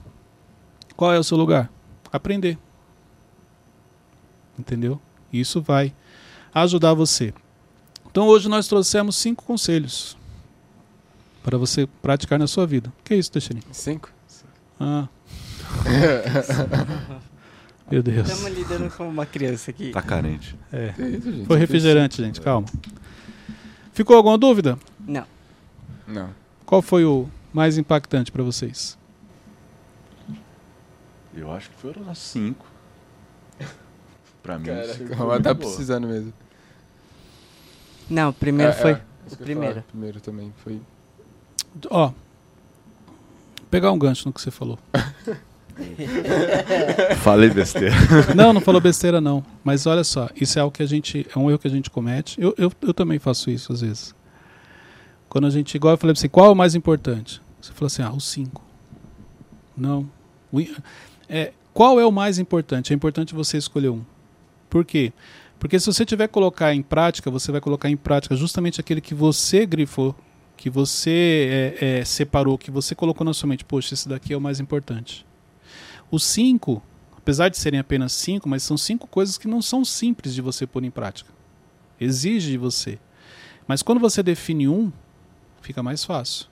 Qual 0.94 1.10
é 1.10 1.18
o 1.18 1.24
seu 1.24 1.38
lugar? 1.38 1.72
Aprender. 2.12 2.58
Entendeu? 4.58 5.00
Isso 5.32 5.62
vai 5.62 5.94
ajudar 6.52 6.92
você. 6.92 7.32
Então, 8.10 8.26
hoje 8.26 8.46
nós 8.46 8.68
trouxemos 8.68 9.16
cinco 9.16 9.42
conselhos 9.42 10.18
para 11.42 11.56
você 11.56 11.86
praticar 12.02 12.38
na 12.38 12.46
sua 12.46 12.66
vida. 12.66 12.92
O 13.00 13.02
que 13.04 13.14
é 13.14 13.16
isso, 13.16 13.32
Teixeirinho? 13.32 13.64
Cinco? 13.72 14.10
Ah. 14.78 15.08
Meu 17.92 18.02
Deus. 18.02 18.26
Estamos 18.26 18.58
lidando 18.58 18.88
com 18.96 19.06
uma 19.06 19.26
criança 19.26 19.70
aqui. 19.70 19.90
Tá 19.90 20.00
carente. 20.00 20.58
É. 20.72 20.94
Isso, 20.98 21.30
gente? 21.30 21.46
Foi 21.46 21.58
refrigerante, 21.58 22.22
gente. 22.24 22.40
Calma. 22.40 22.66
Ficou 23.92 24.16
alguma 24.16 24.38
dúvida? 24.38 24.78
Não. 24.98 25.26
Não. 26.06 26.30
Qual 26.64 26.80
foi 26.80 27.04
o 27.04 27.28
mais 27.52 27.76
impactante 27.76 28.32
para 28.32 28.42
vocês? 28.42 28.96
Eu 31.34 31.52
acho 31.52 31.68
que 31.68 31.76
foram 31.76 32.08
as 32.10 32.16
cinco. 32.16 32.64
Pra 34.42 34.58
mim, 34.58 34.64
Cara, 34.64 34.94
cinco 34.94 35.14
foi 35.14 35.42
tá 35.42 35.52
boa. 35.52 35.54
precisando 35.56 36.08
mesmo. 36.08 36.32
Não, 38.08 38.30
o 38.30 38.32
primeiro 38.32 38.72
É, 38.72 38.74
foi. 38.74 38.92
é, 38.92 39.02
ia 39.30 39.36
primeiro. 39.36 39.74
falar, 39.74 39.86
Primeiro 39.86 40.18
também. 40.22 40.50
Foi. 40.64 40.80
Ó, 41.90 42.10
pegar 43.70 43.92
um 43.92 43.98
gancho 43.98 44.26
no 44.26 44.32
que 44.32 44.40
você 44.40 44.50
falou. 44.50 44.78
Falei 47.22 47.50
besteira. 47.50 47.94
Não, 48.34 48.52
não 48.52 48.60
falou 48.60 48.80
besteira 48.80 49.20
não. 49.20 49.44
Mas 49.64 49.86
olha 49.86 50.04
só, 50.04 50.28
isso 50.38 50.58
é 50.58 50.62
algo 50.62 50.72
que 50.72 50.82
a 50.82 50.86
gente. 50.86 51.26
É 51.34 51.38
um 51.38 51.50
erro 51.50 51.58
que 51.58 51.68
a 51.68 51.70
gente 51.70 51.90
comete. 51.90 52.40
Eu, 52.40 52.54
eu, 52.58 52.72
eu 52.82 52.94
também 52.94 53.18
faço 53.18 53.50
isso 53.50 53.72
às 53.72 53.80
vezes. 53.80 54.14
Quando 55.28 55.46
a 55.46 55.50
gente. 55.50 55.74
Igual 55.74 55.94
eu 55.94 55.98
falei 55.98 56.14
pra 56.14 56.20
você, 56.20 56.28
qual 56.28 56.46
é 56.46 56.50
o 56.50 56.54
mais 56.54 56.74
importante? 56.74 57.40
Você 57.60 57.72
falou 57.72 57.86
assim, 57.86 58.02
ah, 58.02 58.12
o 58.12 58.20
5. 58.20 58.62
Não. 59.76 60.08
O 60.52 60.60
é, 61.28 61.52
qual 61.72 61.98
é 61.98 62.04
o 62.04 62.12
mais 62.12 62.38
importante? 62.38 62.92
É 62.92 62.96
importante 62.96 63.34
você 63.34 63.56
escolher 63.56 63.88
um. 63.88 64.02
Por 64.68 64.84
quê? 64.84 65.12
Porque 65.58 65.78
se 65.78 65.86
você 65.86 66.04
tiver 66.04 66.28
colocar 66.28 66.74
em 66.74 66.82
prática, 66.82 67.30
você 67.30 67.52
vai 67.52 67.60
colocar 67.60 67.88
em 67.88 67.96
prática 67.96 68.34
justamente 68.34 68.80
aquele 68.80 69.00
que 69.00 69.14
você 69.14 69.64
grifou, 69.64 70.14
que 70.56 70.68
você 70.68 71.76
é, 71.80 72.00
é, 72.00 72.04
separou, 72.04 72.58
que 72.58 72.70
você 72.70 72.94
colocou 72.94 73.24
na 73.24 73.32
sua 73.32 73.48
mente. 73.48 73.64
Poxa, 73.64 73.94
esse 73.94 74.08
daqui 74.08 74.32
é 74.32 74.36
o 74.36 74.40
mais 74.40 74.60
importante. 74.60 75.24
Os 76.12 76.22
cinco, 76.24 76.80
apesar 77.16 77.48
de 77.48 77.56
serem 77.56 77.80
apenas 77.80 78.12
cinco, 78.12 78.48
mas 78.48 78.62
são 78.62 78.76
cinco 78.76 79.06
coisas 79.08 79.36
que 79.38 79.48
não 79.48 79.60
são 79.62 79.84
simples 79.84 80.34
de 80.34 80.40
você 80.42 80.66
pôr 80.66 80.84
em 80.84 80.90
prática. 80.90 81.30
Exige 82.00 82.50
de 82.52 82.58
você. 82.58 82.98
Mas 83.66 83.82
quando 83.82 83.98
você 83.98 84.22
define 84.22 84.68
um, 84.68 84.92
fica 85.62 85.82
mais 85.82 86.04
fácil. 86.04 86.46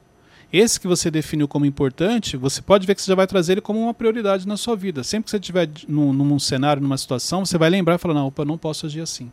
Esse 0.53 0.81
que 0.81 0.88
você 0.88 1.11
definiu 1.11 1.46
como 1.46 1.64
importante, 1.66 2.37
você 2.37 2.61
pode 2.62 2.85
ver 2.87 2.94
que 2.96 3.03
você 3.03 3.11
já 3.11 3.14
vai 3.14 3.27
trazer 3.27 3.53
ele 3.53 3.61
como 3.61 3.81
uma 3.81 3.94
prioridade 3.94 4.49
na 4.49 4.57
sua 4.57 4.75
vida. 4.75 5.05
Sempre 5.05 5.25
que 5.27 5.31
você 5.31 5.37
estiver 5.37 5.68
num, 5.87 6.12
num 6.12 6.38
cenário, 6.40 6.83
numa 6.83 6.99
situação, 6.99 7.44
você 7.44 7.57
vai 7.59 7.70
lembrar 7.70 7.96
e 7.96 7.99
falar: 7.99 8.14
não, 8.14 8.27
opa, 8.27 8.44
não 8.44 8.59
posso 8.59 8.87
agir 8.87 9.01
assim. 9.03 9.31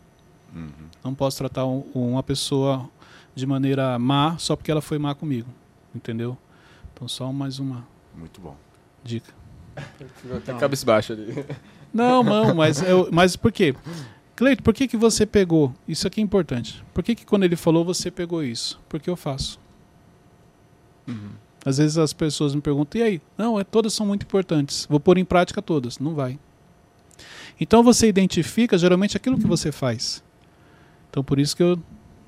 Uhum. 0.54 0.70
Não 1.04 1.16
posso 1.16 1.38
tratar 1.38 1.66
um- 1.66 1.84
uma 1.96 2.22
pessoa 2.22 2.88
de 3.34 3.46
maneira 3.48 3.98
má 3.98 4.38
só 4.38 4.56
porque 4.56 4.70
ela 4.70 4.82
foi 4.82 5.00
má 5.00 5.16
comigo. 5.16 5.48
Entendeu? 5.96 6.38
Então, 6.94 7.08
só 7.08 7.32
mais 7.32 7.58
uma 7.58 7.88
Muito 8.16 8.40
bom. 8.42 8.56
dica. 9.04 9.34
Até 10.36 10.54
cabisbaixo 10.54 11.14
ali. 11.14 11.46
Não, 11.94 12.24
não, 12.24 12.54
mas, 12.56 12.82
eu, 12.82 13.10
mas 13.12 13.36
por 13.36 13.52
quê? 13.52 13.76
Cleito, 14.36 14.62
por 14.62 14.74
que, 14.74 14.88
que 14.88 14.98
você 14.98 15.26
pegou? 15.26 15.74
Isso 15.88 16.08
aqui 16.08 16.22
é 16.22 16.24
importante. 16.24 16.84
Por 16.94 17.04
que, 17.04 17.16
que 17.16 17.26
quando 17.26 17.44
ele 17.44 17.56
falou 17.56 17.84
você 17.84 18.12
pegou 18.12 18.44
isso? 18.44 18.80
Porque 18.88 19.10
eu 19.10 19.16
faço. 19.16 19.60
Uhum. 21.08 21.32
Às 21.66 21.80
vezes 21.80 21.98
as 21.98 22.14
pessoas 22.14 22.54
me 22.54 22.62
perguntam, 22.62 23.02
e 23.02 23.04
aí? 23.04 23.22
Não, 23.38 23.60
é, 23.60 23.64
todas 23.64 23.94
são 23.94 24.06
muito 24.06 24.24
importantes. 24.24 24.86
Vou 24.90 25.00
pôr 25.00 25.18
em 25.18 25.26
prática 25.26 25.62
todas. 25.62 25.98
Não 25.98 26.14
vai. 26.14 26.40
Então 27.60 27.84
você 27.84 28.08
identifica 28.08 28.78
geralmente 28.78 29.18
aquilo 29.18 29.38
que 29.40 29.48
você 29.48 29.72
faz. 29.72 30.24
Então 31.10 31.24
por 31.24 31.40
isso 31.40 31.56
que 31.58 31.64
eu. 31.64 31.80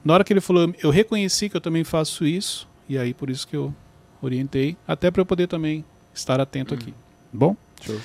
Na 0.04 0.14
hora 0.14 0.24
que 0.24 0.34
ele 0.34 0.42
falou, 0.42 0.74
eu 0.82 0.90
reconheci 0.90 1.50
que 1.50 1.56
eu 1.56 1.62
também 1.62 1.84
faço 1.84 2.26
isso. 2.26 2.68
E 2.88 2.98
aí 2.98 3.14
por 3.14 3.30
isso 3.30 3.48
que 3.48 3.56
eu 3.56 3.74
orientei. 4.22 4.76
Até 4.88 5.12
para 5.12 5.22
eu 5.22 5.26
poder 5.26 5.48
também 5.48 5.86
estar 6.14 6.42
atento 6.42 6.74
aqui. 6.74 6.94
Bom? 7.32 7.56
Show. 7.82 7.98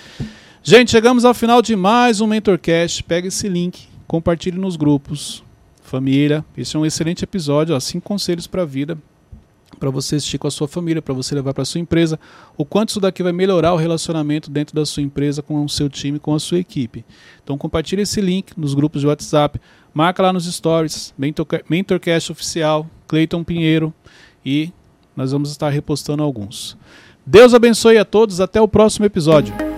Gente, 0.62 0.90
chegamos 0.90 1.24
ao 1.24 1.34
final 1.34 1.60
de 1.62 1.74
mais 1.76 2.20
um 2.20 2.26
Mentorcast. 2.26 3.02
Pega 3.02 3.28
esse 3.28 3.48
link, 3.48 3.88
compartilhe 4.06 4.58
nos 4.58 4.76
grupos. 4.76 5.42
Família, 5.82 6.44
esse 6.56 6.76
é 6.76 6.78
um 6.78 6.86
excelente 6.86 7.24
episódio, 7.24 7.74
ó, 7.74 7.80
cinco 7.80 8.08
conselhos 8.08 8.46
para 8.46 8.62
a 8.62 8.64
vida, 8.64 8.98
para 9.78 9.90
você 9.90 10.16
assistir 10.16 10.38
com 10.38 10.48
a 10.48 10.50
sua 10.50 10.66
família, 10.66 11.02
para 11.02 11.12
você 11.12 11.34
levar 11.34 11.52
para 11.52 11.64
sua 11.64 11.80
empresa. 11.80 12.18
O 12.56 12.64
quanto 12.64 12.88
isso 12.90 13.00
daqui 13.00 13.22
vai 13.22 13.32
melhorar 13.32 13.74
o 13.74 13.76
relacionamento 13.76 14.50
dentro 14.50 14.74
da 14.74 14.86
sua 14.86 15.02
empresa 15.02 15.42
com 15.42 15.62
o 15.62 15.68
seu 15.68 15.88
time, 15.90 16.18
com 16.18 16.34
a 16.34 16.40
sua 16.40 16.58
equipe. 16.58 17.04
Então 17.42 17.58
compartilhe 17.58 18.02
esse 18.02 18.20
link 18.20 18.58
nos 18.58 18.74
grupos 18.74 19.02
de 19.02 19.06
WhatsApp, 19.06 19.60
marca 19.92 20.22
lá 20.22 20.32
nos 20.32 20.46
stories, 20.52 21.12
Mentorca- 21.18 21.62
Mentorcast 21.68 22.32
oficial, 22.32 22.88
Cleiton 23.06 23.44
Pinheiro 23.44 23.92
e 24.44 24.72
nós 25.14 25.32
vamos 25.32 25.50
estar 25.50 25.68
repostando 25.68 26.22
alguns. 26.22 26.76
Deus 27.26 27.54
abençoe 27.54 27.96
a 27.96 28.04
todos, 28.04 28.40
até 28.40 28.60
o 28.60 28.68
próximo 28.68 29.06
episódio. 29.06 29.73